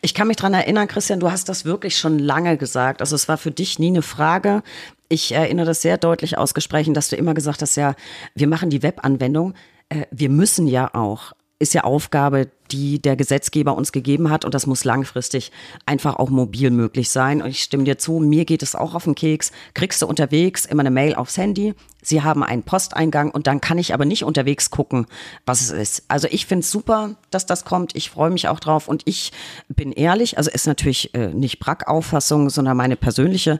Ich 0.00 0.14
kann 0.14 0.28
mich 0.28 0.36
daran 0.36 0.54
erinnern, 0.54 0.86
Christian, 0.86 1.18
du 1.18 1.28
hast 1.28 1.48
das 1.48 1.64
wirklich 1.64 1.98
schon 1.98 2.20
lange 2.20 2.56
gesagt. 2.56 3.00
Also 3.00 3.16
es 3.16 3.26
war 3.26 3.36
für 3.36 3.50
dich 3.50 3.80
nie 3.80 3.88
eine 3.88 4.02
Frage. 4.02 4.62
Ich 5.08 5.32
erinnere 5.32 5.66
das 5.66 5.82
sehr 5.82 5.98
deutlich 5.98 6.38
aus 6.38 6.54
Gesprächen, 6.54 6.94
dass 6.94 7.08
du 7.08 7.16
immer 7.16 7.34
gesagt 7.34 7.60
hast, 7.60 7.74
ja, 7.74 7.96
wir 8.36 8.46
machen 8.46 8.70
die 8.70 8.84
Webanwendung. 8.84 9.54
Äh, 9.88 10.06
wir 10.12 10.30
müssen 10.30 10.68
ja 10.68 10.94
auch 10.94 11.32
ist 11.64 11.72
ja 11.72 11.84
Aufgabe, 11.84 12.48
die 12.70 13.00
der 13.00 13.16
Gesetzgeber 13.16 13.74
uns 13.74 13.90
gegeben 13.90 14.28
hat 14.30 14.44
und 14.44 14.52
das 14.54 14.66
muss 14.66 14.84
langfristig 14.84 15.50
einfach 15.86 16.16
auch 16.16 16.28
mobil 16.28 16.70
möglich 16.70 17.08
sein. 17.08 17.40
Und 17.40 17.48
ich 17.48 17.62
stimme 17.62 17.84
dir 17.84 17.96
zu, 17.96 18.18
mir 18.18 18.44
geht 18.44 18.62
es 18.62 18.74
auch 18.74 18.94
auf 18.94 19.04
den 19.04 19.14
Keks. 19.14 19.50
Kriegst 19.72 20.02
du 20.02 20.06
unterwegs 20.06 20.66
immer 20.66 20.80
eine 20.80 20.90
Mail 20.90 21.14
aufs 21.14 21.38
Handy, 21.38 21.74
sie 22.02 22.22
haben 22.22 22.42
einen 22.42 22.62
Posteingang 22.62 23.30
und 23.30 23.46
dann 23.46 23.62
kann 23.62 23.78
ich 23.78 23.94
aber 23.94 24.04
nicht 24.04 24.24
unterwegs 24.24 24.70
gucken, 24.70 25.06
was 25.46 25.62
es 25.62 25.70
ist. 25.70 26.04
Also 26.08 26.28
ich 26.30 26.44
finde 26.44 26.60
es 26.60 26.70
super, 26.70 27.16
dass 27.30 27.46
das 27.46 27.64
kommt. 27.64 27.96
Ich 27.96 28.10
freue 28.10 28.30
mich 28.30 28.48
auch 28.48 28.60
drauf 28.60 28.86
und 28.86 29.02
ich 29.06 29.32
bin 29.68 29.90
ehrlich, 29.90 30.36
also 30.36 30.50
ist 30.50 30.66
natürlich 30.66 31.14
äh, 31.14 31.28
nicht 31.28 31.60
Brack-Auffassung, 31.60 32.50
sondern 32.50 32.76
meine 32.76 32.96
persönliche. 32.96 33.58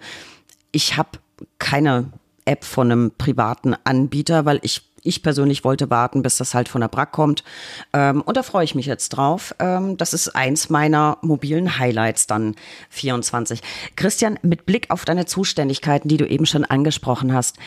Ich 0.72 0.98
habe 0.98 1.18
keine 1.58 2.12
App 2.44 2.64
von 2.64 2.92
einem 2.92 3.12
privaten 3.16 3.74
Anbieter, 3.84 4.44
weil 4.44 4.60
ich 4.62 4.82
ich 5.04 5.22
persönlich 5.22 5.62
wollte 5.62 5.90
warten, 5.90 6.22
bis 6.22 6.38
das 6.38 6.54
halt 6.54 6.68
von 6.68 6.80
der 6.80 6.88
Brack 6.88 7.12
kommt. 7.12 7.44
Ähm, 7.92 8.22
und 8.22 8.36
da 8.36 8.42
freue 8.42 8.64
ich 8.64 8.74
mich 8.74 8.86
jetzt 8.86 9.10
drauf. 9.10 9.54
Ähm, 9.60 9.96
das 9.96 10.14
ist 10.14 10.34
eins 10.34 10.70
meiner 10.70 11.18
mobilen 11.22 11.78
Highlights 11.78 12.26
dann 12.26 12.56
24. 12.90 13.60
Christian, 13.94 14.38
mit 14.42 14.66
Blick 14.66 14.90
auf 14.90 15.04
deine 15.04 15.26
Zuständigkeiten, 15.26 16.08
die 16.08 16.16
du 16.16 16.26
eben 16.26 16.46
schon 16.46 16.64
angesprochen 16.64 17.32
hast, 17.32 17.58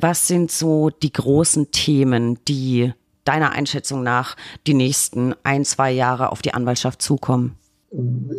was 0.00 0.26
sind 0.26 0.50
so 0.50 0.90
die 0.90 1.12
großen 1.12 1.70
Themen, 1.70 2.38
die 2.48 2.92
deiner 3.24 3.52
Einschätzung 3.52 4.02
nach 4.02 4.36
die 4.66 4.74
nächsten 4.74 5.34
ein, 5.42 5.64
zwei 5.64 5.90
Jahre 5.90 6.30
auf 6.30 6.42
die 6.42 6.54
Anwaltschaft 6.54 7.02
zukommen? 7.02 7.56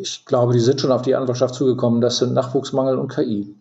Ich 0.01 0.25
glaube, 0.25 0.53
die 0.53 0.59
sind 0.59 0.81
schon 0.81 0.91
auf 0.91 1.01
die 1.01 1.15
Anwaltschaft 1.15 1.55
zugekommen. 1.55 2.01
Das 2.01 2.17
sind 2.17 2.33
Nachwuchsmangel 2.33 2.97
und 2.97 3.09
KI. 3.09 3.55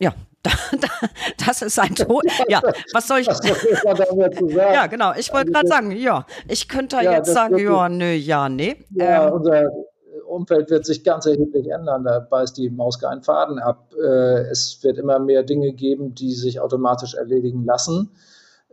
Ja, 0.00 0.14
das 1.46 1.62
ist 1.62 1.78
ein 1.78 1.94
Tod. 1.94 2.24
Ja, 2.48 2.60
was 2.92 3.08
soll 3.08 3.20
ich? 3.20 3.28
Was 3.28 3.38
soll 3.38 4.50
ja, 4.56 4.86
genau. 4.86 5.12
Ich 5.16 5.32
wollte 5.32 5.52
gerade 5.52 5.68
sagen, 5.68 5.90
ja, 5.92 6.26
ich 6.46 6.68
könnte 6.68 6.96
ja, 6.96 7.12
jetzt 7.12 7.32
sagen, 7.32 7.58
ja, 7.58 7.88
nö, 7.88 8.12
ja, 8.12 8.48
nee. 8.48 8.76
Ja, 8.90 9.28
ähm, 9.28 9.34
unser 9.34 9.70
Umfeld 10.26 10.70
wird 10.70 10.86
sich 10.86 11.02
ganz 11.04 11.26
erheblich 11.26 11.68
ändern. 11.70 12.04
Da 12.04 12.20
beißt 12.20 12.56
die 12.56 12.70
Maus 12.70 12.98
keinen 12.98 13.22
Faden 13.22 13.58
ab. 13.58 13.92
Äh, 14.00 14.50
es 14.50 14.78
wird 14.82 14.98
immer 14.98 15.18
mehr 15.18 15.42
Dinge 15.42 15.72
geben, 15.72 16.14
die 16.14 16.32
sich 16.32 16.60
automatisch 16.60 17.14
erledigen 17.14 17.64
lassen. 17.64 18.10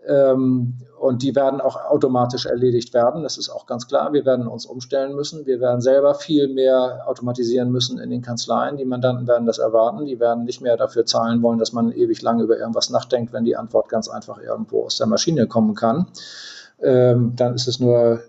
Ähm, 0.08 0.78
und 1.00 1.22
die 1.22 1.36
werden 1.36 1.62
auch 1.62 1.76
automatisch 1.76 2.46
erledigt 2.46 2.94
werden. 2.94 3.24
Das 3.24 3.38
ist 3.38 3.50
auch 3.50 3.66
ganz 3.66 3.88
klar. 3.88 4.14
Wir 4.14 4.26
werden 4.26 4.48
uns 4.48 4.66
umstellen 4.66 5.16
müssen. 5.16 5.46
Wir 5.46 5.60
werden 5.60 5.82
selber 5.82 6.16
viel 6.16 6.48
mehr 6.48 7.04
automatisieren 7.06 7.72
müssen 7.72 8.00
in 8.00 8.10
den 8.10 8.22
Kanzleien. 8.22 8.78
Die 8.78 8.86
Mandanten 8.86 9.28
werden 9.28 9.46
das 9.46 9.60
erwarten. 9.60 10.06
Die 10.06 10.20
werden 10.20 10.46
nicht 10.46 10.62
mehr 10.62 10.78
dafür 10.78 11.06
zahlen 11.06 11.42
wollen, 11.42 11.60
dass 11.60 11.74
man 11.74 11.92
ewig 11.92 12.22
lang 12.22 12.40
über 12.40 12.58
irgendwas 12.58 12.90
nachdenkt, 12.90 13.34
wenn 13.34 13.46
die 13.46 13.56
Antwort 13.56 13.90
ganz 13.90 14.08
einfach 14.08 14.40
irgendwo 14.40 14.86
aus 14.86 14.98
der 14.98 15.08
Maschine 15.08 15.48
kommen 15.48 15.76
kann. 15.76 16.08
Ähm, 16.82 17.34
dann 17.36 17.54
ist 17.56 17.68
es 17.68 17.80
nur 17.80 18.22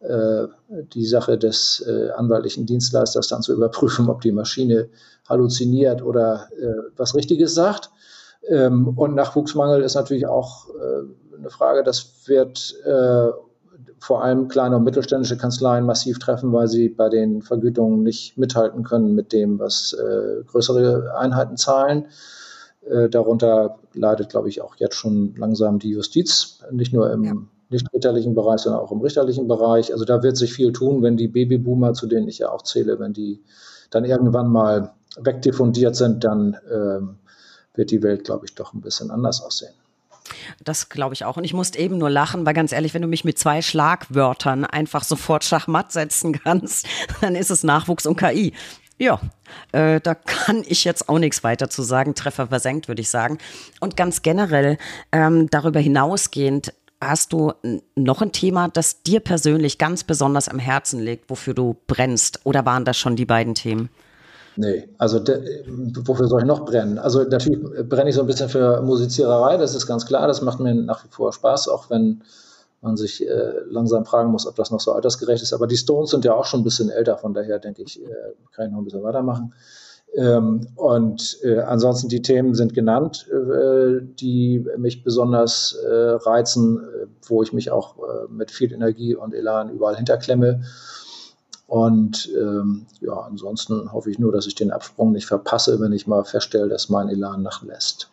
äh, 0.00 0.46
die 0.68 1.06
Sache 1.06 1.38
des 1.38 1.84
äh, 1.86 2.10
anwaltlichen 2.10 2.66
Dienstleisters 2.66 3.28
dann 3.28 3.42
zu 3.42 3.52
überprüfen, 3.52 4.08
ob 4.08 4.20
die 4.20 4.32
Maschine 4.32 4.88
halluziniert 5.28 6.02
oder 6.02 6.48
äh, 6.60 6.90
was 6.96 7.14
Richtiges 7.14 7.54
sagt. 7.54 7.90
Ähm, 8.48 8.88
und 8.96 9.14
Nachwuchsmangel 9.14 9.82
ist 9.82 9.94
natürlich 9.94 10.26
auch 10.26 10.68
äh, 10.70 11.36
eine 11.38 11.50
Frage, 11.50 11.82
das 11.82 12.26
wird 12.26 12.74
äh, 12.84 13.28
vor 13.98 14.22
allem 14.22 14.48
kleine 14.48 14.76
und 14.76 14.84
mittelständische 14.84 15.36
Kanzleien 15.36 15.84
massiv 15.84 16.18
treffen, 16.18 16.52
weil 16.52 16.68
sie 16.68 16.88
bei 16.88 17.08
den 17.08 17.42
Vergütungen 17.42 18.02
nicht 18.02 18.38
mithalten 18.38 18.84
können 18.84 19.14
mit 19.14 19.32
dem, 19.32 19.58
was 19.58 19.94
äh, 19.94 20.44
größere 20.46 21.14
Einheiten 21.18 21.56
zahlen. 21.56 22.06
Äh, 22.88 23.08
darunter 23.08 23.78
leidet, 23.94 24.28
glaube 24.28 24.48
ich, 24.48 24.60
auch 24.60 24.76
jetzt 24.76 24.94
schon 24.94 25.34
langsam 25.36 25.78
die 25.78 25.90
Justiz, 25.90 26.60
nicht 26.70 26.92
nur 26.92 27.10
im 27.10 27.24
ja. 27.24 27.34
nicht 27.68 27.92
richterlichen 27.92 28.34
Bereich, 28.34 28.60
sondern 28.60 28.80
auch 28.80 28.92
im 28.92 29.00
richterlichen 29.00 29.48
Bereich. 29.48 29.92
Also 29.92 30.04
da 30.04 30.22
wird 30.22 30.36
sich 30.36 30.52
viel 30.52 30.72
tun, 30.72 31.02
wenn 31.02 31.16
die 31.16 31.28
Babyboomer, 31.28 31.94
zu 31.94 32.06
denen 32.06 32.28
ich 32.28 32.38
ja 32.38 32.50
auch 32.50 32.62
zähle, 32.62 33.00
wenn 33.00 33.12
die 33.12 33.42
dann 33.90 34.04
irgendwann 34.04 34.48
mal 34.48 34.92
wegdiffundiert 35.18 35.96
sind, 35.96 36.22
dann 36.22 36.56
ähm, 36.70 37.18
wird 37.76 37.90
die 37.90 38.02
Welt, 38.02 38.24
glaube 38.24 38.46
ich, 38.46 38.54
doch 38.54 38.72
ein 38.74 38.80
bisschen 38.80 39.10
anders 39.10 39.42
aussehen. 39.42 39.72
Das 40.64 40.88
glaube 40.88 41.14
ich 41.14 41.24
auch. 41.24 41.36
Und 41.36 41.44
ich 41.44 41.54
musste 41.54 41.78
eben 41.78 41.98
nur 41.98 42.10
lachen, 42.10 42.44
weil 42.46 42.54
ganz 42.54 42.72
ehrlich, 42.72 42.94
wenn 42.94 43.02
du 43.02 43.08
mich 43.08 43.24
mit 43.24 43.38
zwei 43.38 43.62
Schlagwörtern 43.62 44.64
einfach 44.64 45.04
sofort 45.04 45.44
Schachmatt 45.44 45.92
setzen 45.92 46.32
kannst, 46.32 46.86
dann 47.20 47.34
ist 47.34 47.50
es 47.50 47.62
Nachwuchs 47.62 48.06
und 48.06 48.16
KI. 48.16 48.52
Ja, 48.98 49.20
äh, 49.72 50.00
da 50.00 50.14
kann 50.14 50.64
ich 50.66 50.84
jetzt 50.84 51.08
auch 51.08 51.18
nichts 51.18 51.44
weiter 51.44 51.68
zu 51.68 51.82
sagen. 51.82 52.14
Treffer 52.14 52.48
versenkt, 52.48 52.88
würde 52.88 53.02
ich 53.02 53.10
sagen. 53.10 53.38
Und 53.80 53.96
ganz 53.96 54.22
generell, 54.22 54.78
ähm, 55.12 55.50
darüber 55.50 55.80
hinausgehend, 55.80 56.72
hast 56.98 57.34
du 57.34 57.52
noch 57.94 58.22
ein 58.22 58.32
Thema, 58.32 58.68
das 58.68 59.02
dir 59.02 59.20
persönlich 59.20 59.76
ganz 59.76 60.02
besonders 60.02 60.48
am 60.48 60.58
Herzen 60.58 61.00
liegt, 61.00 61.28
wofür 61.28 61.52
du 61.52 61.76
brennst? 61.86 62.40
Oder 62.44 62.64
waren 62.64 62.86
das 62.86 62.96
schon 62.96 63.16
die 63.16 63.26
beiden 63.26 63.54
Themen? 63.54 63.90
Nee, 64.56 64.88
also 64.96 65.18
de, 65.18 65.64
wofür 66.04 66.28
soll 66.28 66.40
ich 66.40 66.46
noch 66.46 66.64
brennen? 66.64 66.98
Also 66.98 67.22
natürlich 67.24 67.60
brenne 67.88 68.08
ich 68.08 68.16
so 68.16 68.22
ein 68.22 68.26
bisschen 68.26 68.48
für 68.48 68.80
Musiziererei, 68.80 69.58
das 69.58 69.74
ist 69.74 69.86
ganz 69.86 70.06
klar, 70.06 70.26
das 70.26 70.40
macht 70.40 70.60
mir 70.60 70.74
nach 70.74 71.04
wie 71.04 71.08
vor 71.10 71.32
Spaß, 71.32 71.68
auch 71.68 71.90
wenn 71.90 72.22
man 72.80 72.96
sich 72.96 73.26
äh, 73.26 73.52
langsam 73.68 74.06
fragen 74.06 74.30
muss, 74.30 74.46
ob 74.46 74.54
das 74.54 74.70
noch 74.70 74.80
so 74.80 74.92
altersgerecht 74.92 75.42
ist. 75.42 75.52
Aber 75.52 75.66
die 75.66 75.76
Stones 75.76 76.10
sind 76.10 76.24
ja 76.24 76.34
auch 76.34 76.46
schon 76.46 76.60
ein 76.60 76.64
bisschen 76.64 76.88
älter, 76.88 77.18
von 77.18 77.34
daher 77.34 77.58
denke 77.58 77.82
ich, 77.82 78.02
äh, 78.02 78.08
kann 78.52 78.66
ich 78.66 78.72
noch 78.72 78.78
ein 78.78 78.84
bisschen 78.84 79.02
weitermachen. 79.02 79.52
Ähm, 80.14 80.68
und 80.76 81.38
äh, 81.42 81.58
ansonsten 81.58 82.08
die 82.08 82.22
Themen 82.22 82.54
sind 82.54 82.72
genannt, 82.72 83.28
äh, 83.30 84.00
die 84.02 84.64
mich 84.78 85.02
besonders 85.02 85.76
äh, 85.84 85.92
reizen, 85.92 86.78
äh, 86.78 87.06
wo 87.26 87.42
ich 87.42 87.52
mich 87.52 87.70
auch 87.70 87.96
mit 88.30 88.50
viel 88.50 88.72
Energie 88.72 89.14
und 89.14 89.34
Elan 89.34 89.70
überall 89.70 89.96
hinterklemme. 89.96 90.62
Und 91.66 92.30
ähm, 92.36 92.86
ja, 93.00 93.12
ansonsten 93.12 93.92
hoffe 93.92 94.10
ich 94.10 94.18
nur, 94.18 94.32
dass 94.32 94.46
ich 94.46 94.54
den 94.54 94.70
Absprung 94.70 95.12
nicht 95.12 95.26
verpasse, 95.26 95.80
wenn 95.80 95.92
ich 95.92 96.06
mal 96.06 96.24
feststelle, 96.24 96.68
dass 96.68 96.88
mein 96.88 97.08
Elan 97.08 97.42
nachlässt. 97.42 98.10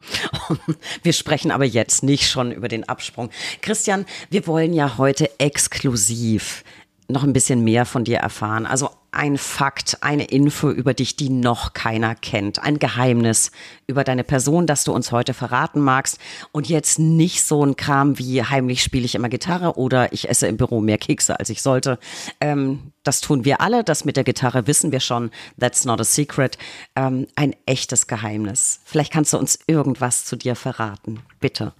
Wir 1.02 1.12
sprechen 1.12 1.50
aber 1.50 1.64
jetzt 1.64 2.02
nicht 2.02 2.28
schon 2.28 2.52
über 2.52 2.68
den 2.68 2.88
Absprung. 2.88 3.30
Christian, 3.60 4.06
wir 4.30 4.46
wollen 4.46 4.72
ja 4.72 4.96
heute 4.96 5.28
exklusiv 5.38 6.64
noch 7.10 7.24
ein 7.24 7.32
bisschen 7.32 7.64
mehr 7.64 7.86
von 7.86 8.04
dir 8.04 8.18
erfahren. 8.18 8.66
Also 8.66 8.90
ein 9.10 9.38
Fakt, 9.38 10.02
eine 10.02 10.24
Info 10.24 10.70
über 10.70 10.92
dich, 10.92 11.16
die 11.16 11.30
noch 11.30 11.72
keiner 11.72 12.14
kennt. 12.14 12.62
Ein 12.62 12.78
Geheimnis 12.78 13.50
über 13.86 14.04
deine 14.04 14.24
Person, 14.24 14.66
das 14.66 14.84
du 14.84 14.92
uns 14.92 15.10
heute 15.10 15.32
verraten 15.32 15.80
magst. 15.80 16.18
Und 16.52 16.68
jetzt 16.68 16.98
nicht 16.98 17.42
so 17.42 17.64
ein 17.64 17.76
Kram 17.76 18.18
wie 18.18 18.42
heimlich 18.42 18.82
spiele 18.82 19.06
ich 19.06 19.14
immer 19.14 19.30
Gitarre 19.30 19.78
oder 19.78 20.12
ich 20.12 20.28
esse 20.28 20.46
im 20.46 20.58
Büro 20.58 20.80
mehr 20.80 20.98
Kekse, 20.98 21.38
als 21.38 21.48
ich 21.48 21.62
sollte. 21.62 21.98
Ähm, 22.42 22.92
das 23.04 23.22
tun 23.22 23.46
wir 23.46 23.62
alle. 23.62 23.84
Das 23.84 24.04
mit 24.04 24.18
der 24.18 24.24
Gitarre 24.24 24.66
wissen 24.66 24.92
wir 24.92 25.00
schon. 25.00 25.30
That's 25.58 25.86
not 25.86 26.00
a 26.00 26.04
secret. 26.04 26.58
Ähm, 26.94 27.26
ein 27.36 27.56
echtes 27.64 28.06
Geheimnis. 28.06 28.80
Vielleicht 28.84 29.12
kannst 29.14 29.32
du 29.32 29.38
uns 29.38 29.58
irgendwas 29.66 30.26
zu 30.26 30.36
dir 30.36 30.54
verraten. 30.54 31.20
Bitte. 31.40 31.72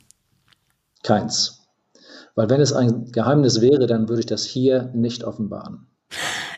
Keins. 1.03 1.58
Weil 2.39 2.51
wenn 2.51 2.61
es 2.61 2.73
ein 2.73 3.11
Geheimnis 3.11 3.61
wäre, 3.61 3.89
dann 3.89 4.09
würde 4.09 4.21
ich 4.21 4.27
das 4.27 4.45
hier 4.45 4.93
nicht 4.95 5.25
offenbaren. 5.25 5.89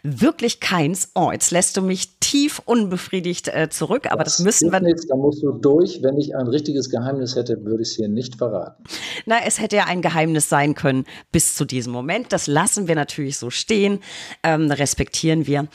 Wirklich 0.03 0.61
keins. 0.61 1.11
Oh, 1.15 1.31
jetzt 1.33 1.53
lässt 1.53 1.75
du 1.75 1.81
mich 1.81 2.19
tief 2.21 2.61
unbefriedigt 2.67 3.49
äh, 3.49 3.71
zurück, 3.71 4.07
aber 4.11 4.23
das, 4.23 4.37
das 4.37 4.45
müssen 4.45 4.71
wir. 4.71 4.87
Jetzt, 4.87 5.11
da 5.11 5.17
musst 5.17 5.43
du 5.43 5.53
durch. 5.53 6.03
Wenn 6.03 6.19
ich 6.19 6.37
ein 6.37 6.49
richtiges 6.49 6.91
Geheimnis 6.91 7.35
hätte, 7.35 7.65
würde 7.65 7.81
ich 7.81 7.89
es 7.89 7.97
hier 7.97 8.09
nicht 8.09 8.37
verraten. 8.37 8.85
Na, 9.25 9.37
es 9.47 9.59
hätte 9.59 9.77
ja 9.77 9.87
ein 9.87 10.03
Geheimnis 10.03 10.51
sein 10.51 10.75
können 10.75 11.07
bis 11.33 11.55
zu 11.55 11.65
diesem 11.65 11.95
Moment. 11.95 12.31
Das 12.35 12.47
lassen 12.47 12.87
wir 12.87 12.95
natürlich 12.95 13.39
so 13.39 13.49
stehen, 13.49 14.01
ähm, 14.43 14.71
respektieren 14.71 15.47
wir. 15.47 15.67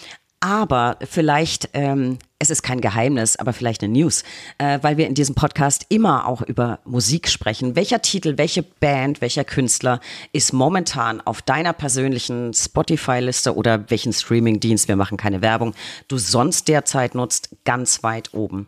Aber 0.46 0.98
vielleicht, 1.02 1.70
ähm, 1.74 2.20
es 2.38 2.52
ist 2.52 2.62
kein 2.62 2.80
Geheimnis, 2.80 3.36
aber 3.36 3.52
vielleicht 3.52 3.82
eine 3.82 3.92
News, 3.92 4.24
äh, 4.60 4.78
weil 4.84 4.96
wir 4.96 5.08
in 5.08 5.16
diesem 5.16 5.34
Podcast 5.34 5.88
immer 5.90 6.28
auch 6.28 6.44
über 6.44 6.78
Musik 6.86 7.30
sprechen. 7.30 7.76
Welcher 7.76 8.04
Titel, 8.04 8.38
welche 8.38 8.62
Band, 8.62 9.22
welcher 9.22 9.44
Künstler 9.44 10.00
ist 10.34 10.54
momentan 10.54 11.20
auf 11.20 11.42
deiner 11.42 11.74
persönlichen 11.74 12.54
Spotify-Liste 12.54 13.56
oder 13.56 13.90
welchen 13.90 14.14
Streaming-Dienst, 14.14 14.88
wir 14.88 14.96
machen 14.96 15.18
keine 15.18 15.42
Werbung, 15.42 15.74
du 16.10 16.20
sonst 16.20 16.68
derzeit 16.68 17.16
nutzt, 17.16 17.50
ganz 17.66 18.04
weit 18.04 18.36
oben? 18.36 18.68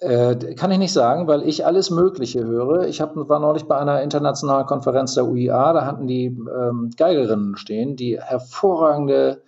Äh, 0.00 0.54
kann 0.54 0.70
ich 0.70 0.78
nicht 0.78 0.94
sagen, 0.94 1.26
weil 1.26 1.46
ich 1.46 1.66
alles 1.66 1.90
Mögliche 1.90 2.42
höre. 2.42 2.88
Ich 2.88 3.02
hab, 3.02 3.14
war 3.14 3.40
neulich 3.40 3.64
bei 3.64 3.76
einer 3.76 4.00
internationalen 4.00 4.64
Konferenz 4.64 5.12
der 5.12 5.26
UIA, 5.26 5.74
da 5.74 5.84
hatten 5.84 6.06
die 6.06 6.28
ähm, 6.28 6.92
Geigerinnen 6.96 7.58
stehen, 7.58 7.96
die 7.96 8.18
hervorragende 8.18 9.42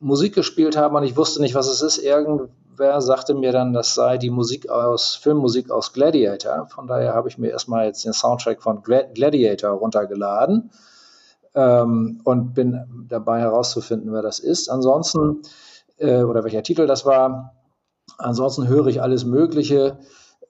Musik 0.00 0.34
gespielt 0.34 0.76
haben 0.76 0.94
und 0.94 1.02
ich 1.02 1.16
wusste 1.16 1.40
nicht, 1.40 1.54
was 1.54 1.68
es 1.68 1.82
ist. 1.82 1.98
Irgendwer 1.98 3.00
sagte 3.00 3.34
mir 3.34 3.52
dann, 3.52 3.72
das 3.72 3.94
sei 3.94 4.16
die 4.16 4.30
Musik 4.30 4.68
aus, 4.68 5.16
Filmmusik 5.16 5.70
aus 5.70 5.92
Gladiator. 5.92 6.68
Von 6.68 6.86
daher 6.86 7.14
habe 7.14 7.28
ich 7.28 7.38
mir 7.38 7.50
erstmal 7.50 7.86
jetzt 7.86 8.04
den 8.04 8.12
Soundtrack 8.12 8.62
von 8.62 8.82
Gladiator 8.82 9.70
runtergeladen 9.70 10.70
ähm, 11.54 12.20
und 12.24 12.54
bin 12.54 13.06
dabei 13.08 13.40
herauszufinden, 13.40 14.12
wer 14.12 14.22
das 14.22 14.38
ist. 14.38 14.68
Ansonsten, 14.68 15.42
äh, 15.96 16.22
oder 16.22 16.44
welcher 16.44 16.62
Titel 16.62 16.86
das 16.86 17.04
war. 17.04 17.54
Ansonsten 18.18 18.68
höre 18.68 18.86
ich 18.86 19.02
alles 19.02 19.24
Mögliche. 19.24 19.98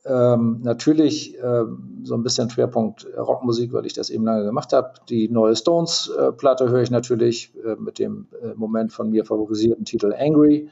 Ähm, 0.04 0.60
natürlich 0.62 1.36
ähm, 1.42 2.00
so 2.04 2.14
ein 2.14 2.22
bisschen 2.22 2.48
Schwerpunkt 2.50 3.06
Rockmusik, 3.16 3.72
weil 3.72 3.86
ich 3.86 3.92
das 3.92 4.10
eben 4.10 4.24
lange 4.24 4.44
gemacht 4.44 4.72
habe. 4.72 4.92
Die 5.08 5.28
neue 5.28 5.56
Stones-Platte 5.56 6.64
äh, 6.64 6.68
höre 6.68 6.82
ich 6.82 6.90
natürlich 6.90 7.52
äh, 7.64 7.76
mit 7.76 7.98
dem 7.98 8.28
äh, 8.42 8.54
Moment 8.54 8.92
von 8.92 9.10
mir 9.10 9.24
favorisierten 9.24 9.84
Titel 9.84 10.14
Angry. 10.16 10.70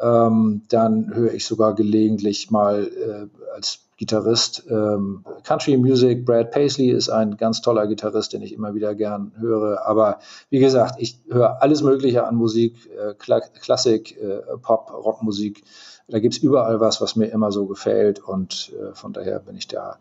Ähm, 0.00 0.62
dann 0.68 1.14
höre 1.14 1.34
ich 1.34 1.44
sogar 1.44 1.74
gelegentlich 1.74 2.50
mal 2.50 2.86
äh, 2.86 3.26
als 3.54 3.80
Gitarrist 4.00 4.64
ähm, 4.70 5.24
Country 5.44 5.76
Music. 5.76 6.24
Brad 6.24 6.52
Paisley 6.52 6.90
ist 6.90 7.10
ein 7.10 7.36
ganz 7.36 7.60
toller 7.60 7.86
Gitarrist, 7.86 8.32
den 8.32 8.40
ich 8.40 8.54
immer 8.54 8.74
wieder 8.74 8.94
gern 8.94 9.32
höre. 9.38 9.86
Aber 9.86 10.20
wie 10.48 10.58
gesagt, 10.58 10.94
ich 10.98 11.18
höre 11.28 11.62
alles 11.62 11.82
Mögliche 11.82 12.26
an 12.26 12.34
Musik, 12.34 12.88
äh, 12.96 13.12
Kla 13.12 13.40
Klassik, 13.40 14.16
äh, 14.18 14.40
Pop, 14.62 14.90
Rockmusik. 14.90 15.64
Da 16.10 16.18
gibt 16.18 16.34
es 16.34 16.42
überall 16.42 16.80
was, 16.80 17.00
was 17.00 17.16
mir 17.16 17.26
immer 17.26 17.52
so 17.52 17.66
gefällt. 17.66 18.18
Und 18.18 18.72
äh, 18.80 18.94
von 18.94 19.12
daher 19.12 19.38
bin 19.38 19.56
ich 19.56 19.68
da 19.68 19.98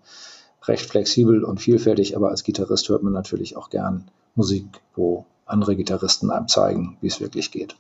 recht 0.64 0.90
flexibel 0.90 1.44
und 1.44 1.60
vielfältig. 1.60 2.16
Aber 2.16 2.30
als 2.30 2.44
Gitarrist 2.44 2.90
hört 2.90 3.04
man 3.04 3.14
natürlich 3.14 3.58
auch 3.58 3.70
gern 3.70 4.10
Musik, 4.36 4.66
wo 4.96 5.26
andere 5.46 5.76
Gitarristen 5.76 6.32
einem 6.32 6.48
zeigen, 6.48 6.98
wie 7.02 7.08
es 7.08 7.20
wirklich 7.20 7.52
geht. 7.52 7.76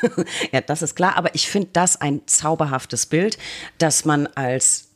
ja, 0.52 0.60
das 0.60 0.82
ist 0.82 0.94
klar, 0.94 1.16
aber 1.16 1.34
ich 1.34 1.48
finde 1.48 1.70
das 1.72 2.00
ein 2.00 2.22
zauberhaftes 2.26 3.06
Bild, 3.06 3.38
dass 3.78 4.04
man 4.04 4.26
als 4.28 4.88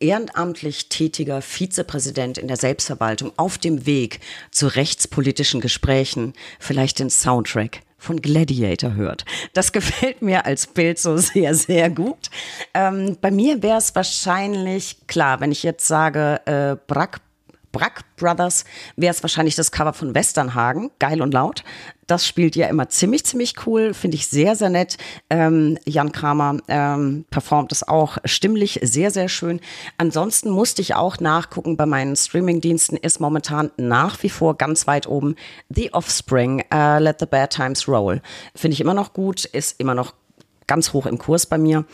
ehrenamtlich 0.00 0.88
tätiger 0.88 1.40
Vizepräsident 1.40 2.36
in 2.38 2.48
der 2.48 2.56
Selbstverwaltung 2.56 3.32
auf 3.36 3.58
dem 3.58 3.86
Weg 3.86 4.20
zu 4.50 4.66
rechtspolitischen 4.66 5.60
Gesprächen 5.60 6.34
vielleicht 6.58 6.98
den 6.98 7.10
Soundtrack 7.10 7.80
von 8.04 8.20
Gladiator 8.20 8.94
hört. 8.94 9.24
Das 9.52 9.72
gefällt 9.72 10.22
mir 10.22 10.46
als 10.46 10.66
Bild 10.66 10.98
so 10.98 11.16
sehr, 11.16 11.54
sehr 11.54 11.90
gut. 11.90 12.30
Ähm, 12.74 13.16
bei 13.20 13.30
mir 13.30 13.62
wäre 13.62 13.78
es 13.78 13.94
wahrscheinlich 13.94 15.06
klar, 15.06 15.40
wenn 15.40 15.50
ich 15.52 15.62
jetzt 15.62 15.86
sage, 15.86 16.40
äh, 16.46 16.76
Brack 16.86 17.20
Brack 17.74 18.04
Brothers 18.16 18.64
wäre 18.96 19.12
es 19.12 19.22
wahrscheinlich 19.22 19.56
das 19.56 19.72
Cover 19.72 19.92
von 19.92 20.14
Westernhagen, 20.14 20.90
geil 21.00 21.20
und 21.20 21.34
laut. 21.34 21.64
Das 22.06 22.26
spielt 22.26 22.54
ja 22.54 22.68
immer 22.68 22.88
ziemlich, 22.88 23.24
ziemlich 23.24 23.66
cool, 23.66 23.94
finde 23.94 24.16
ich 24.16 24.28
sehr, 24.28 24.54
sehr 24.54 24.70
nett. 24.70 24.96
Ähm, 25.28 25.78
Jan 25.84 26.12
Kramer 26.12 26.58
ähm, 26.68 27.24
performt 27.30 27.72
es 27.72 27.86
auch 27.86 28.18
stimmlich 28.24 28.78
sehr, 28.82 29.10
sehr 29.10 29.28
schön. 29.28 29.60
Ansonsten 29.98 30.50
musste 30.50 30.82
ich 30.82 30.94
auch 30.94 31.18
nachgucken, 31.18 31.76
bei 31.76 31.86
meinen 31.86 32.14
Streamingdiensten 32.14 32.96
ist 32.96 33.20
momentan 33.20 33.70
nach 33.76 34.22
wie 34.22 34.30
vor 34.30 34.56
ganz 34.56 34.86
weit 34.86 35.08
oben 35.08 35.34
The 35.68 35.92
Offspring, 35.92 36.62
uh, 36.72 36.98
Let 36.98 37.18
the 37.18 37.26
Bad 37.26 37.50
Times 37.50 37.88
Roll. 37.88 38.22
Finde 38.54 38.74
ich 38.74 38.80
immer 38.80 38.94
noch 38.94 39.14
gut, 39.14 39.46
ist 39.46 39.80
immer 39.80 39.94
noch 39.94 40.14
ganz 40.66 40.92
hoch 40.92 41.06
im 41.06 41.18
Kurs 41.18 41.46
bei 41.46 41.58
mir. 41.58 41.84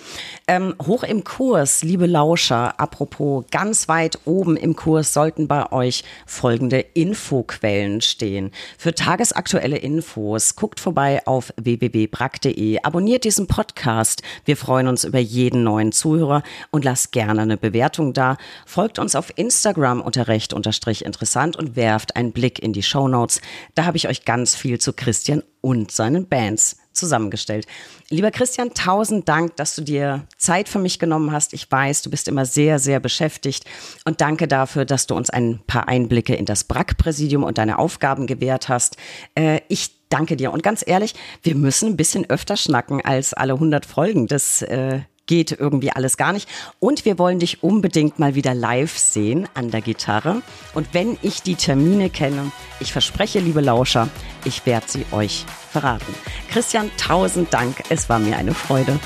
Ähm, 0.46 0.74
hoch 0.84 1.02
im 1.02 1.24
Kurs, 1.24 1.82
liebe 1.82 2.06
Lauscher, 2.06 2.78
apropos, 2.80 3.44
ganz 3.50 3.88
weit 3.88 4.18
oben 4.24 4.56
im 4.56 4.76
Kurs 4.76 5.12
sollten 5.12 5.48
bei 5.48 5.70
euch 5.72 6.04
folgende 6.26 6.80
Infoquellen 6.80 8.00
stehen. 8.00 8.50
Für 8.78 8.94
tagesaktuelle 8.94 9.78
Infos 9.78 10.56
guckt 10.56 10.80
vorbei 10.80 11.26
auf 11.26 11.52
www.brack.de, 11.56 12.82
abonniert 12.82 13.24
diesen 13.24 13.46
Podcast. 13.46 14.22
Wir 14.44 14.56
freuen 14.56 14.88
uns 14.88 15.04
über 15.04 15.18
jeden 15.18 15.62
neuen 15.62 15.92
Zuhörer 15.92 16.42
und 16.70 16.84
lasst 16.84 17.12
gerne 17.12 17.42
eine 17.42 17.56
Bewertung 17.56 18.12
da. 18.12 18.36
Folgt 18.66 18.98
uns 18.98 19.14
auf 19.14 19.32
Instagram 19.36 20.00
unter 20.00 20.28
recht 20.28 20.52
unterstrich 20.52 21.04
interessant 21.04 21.56
und 21.56 21.76
werft 21.76 22.16
einen 22.16 22.32
Blick 22.32 22.58
in 22.60 22.72
die 22.72 22.82
Show 22.82 23.08
Notes. 23.08 23.40
Da 23.74 23.84
habe 23.84 23.96
ich 23.96 24.08
euch 24.08 24.24
ganz 24.24 24.54
viel 24.54 24.78
zu 24.78 24.92
Christian 24.92 25.42
und 25.60 25.90
seinen 25.90 26.26
Bands 26.26 26.79
zusammengestellt. 26.92 27.66
Lieber 28.08 28.30
Christian, 28.30 28.74
tausend 28.74 29.28
Dank, 29.28 29.56
dass 29.56 29.74
du 29.74 29.82
dir 29.82 30.26
Zeit 30.36 30.68
für 30.68 30.78
mich 30.78 30.98
genommen 30.98 31.32
hast. 31.32 31.52
Ich 31.54 31.70
weiß, 31.70 32.02
du 32.02 32.10
bist 32.10 32.28
immer 32.28 32.44
sehr, 32.44 32.78
sehr 32.78 33.00
beschäftigt 33.00 33.64
und 34.04 34.20
danke 34.20 34.48
dafür, 34.48 34.84
dass 34.84 35.06
du 35.06 35.14
uns 35.14 35.30
ein 35.30 35.60
paar 35.66 35.88
Einblicke 35.88 36.34
in 36.34 36.44
das 36.44 36.64
BRAC-Präsidium 36.64 37.44
und 37.44 37.58
deine 37.58 37.78
Aufgaben 37.78 38.26
gewährt 38.26 38.68
hast. 38.68 38.96
Äh, 39.34 39.60
ich 39.68 39.90
danke 40.08 40.36
dir 40.36 40.52
und 40.52 40.62
ganz 40.62 40.84
ehrlich, 40.86 41.14
wir 41.42 41.54
müssen 41.54 41.90
ein 41.90 41.96
bisschen 41.96 42.28
öfter 42.28 42.56
schnacken 42.56 43.04
als 43.04 43.32
alle 43.32 43.54
100 43.54 43.86
Folgen. 43.86 44.26
Das 44.26 44.62
äh, 44.62 45.00
geht 45.30 45.52
irgendwie 45.52 45.92
alles 45.92 46.16
gar 46.16 46.32
nicht. 46.32 46.48
Und 46.80 47.04
wir 47.04 47.16
wollen 47.16 47.38
dich 47.38 47.62
unbedingt 47.62 48.18
mal 48.18 48.34
wieder 48.34 48.52
live 48.52 48.98
sehen 48.98 49.48
an 49.54 49.70
der 49.70 49.80
Gitarre. 49.80 50.42
Und 50.74 50.92
wenn 50.92 51.16
ich 51.22 51.42
die 51.42 51.54
Termine 51.54 52.10
kenne, 52.10 52.50
ich 52.80 52.90
verspreche, 52.92 53.38
liebe 53.38 53.60
Lauscher, 53.60 54.08
ich 54.44 54.66
werde 54.66 54.86
sie 54.88 55.06
euch 55.12 55.44
verraten. 55.70 56.12
Christian, 56.50 56.90
tausend 56.96 57.54
Dank. 57.54 57.76
Es 57.90 58.08
war 58.08 58.18
mir 58.18 58.36
eine 58.38 58.54
Freude. 58.54 58.98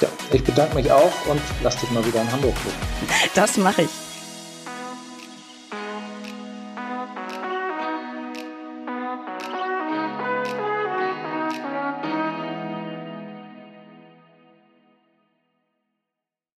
Ja, 0.00 0.08
ich 0.32 0.42
bedanke 0.42 0.74
mich 0.74 0.90
auch 0.90 1.26
und 1.28 1.40
lass 1.62 1.76
dich 1.76 1.90
mal 1.92 2.04
wieder 2.04 2.22
in 2.22 2.32
Hamburg 2.32 2.56
gucken. 2.56 3.16
Das 3.36 3.56
mache 3.56 3.82
ich. 3.82 4.03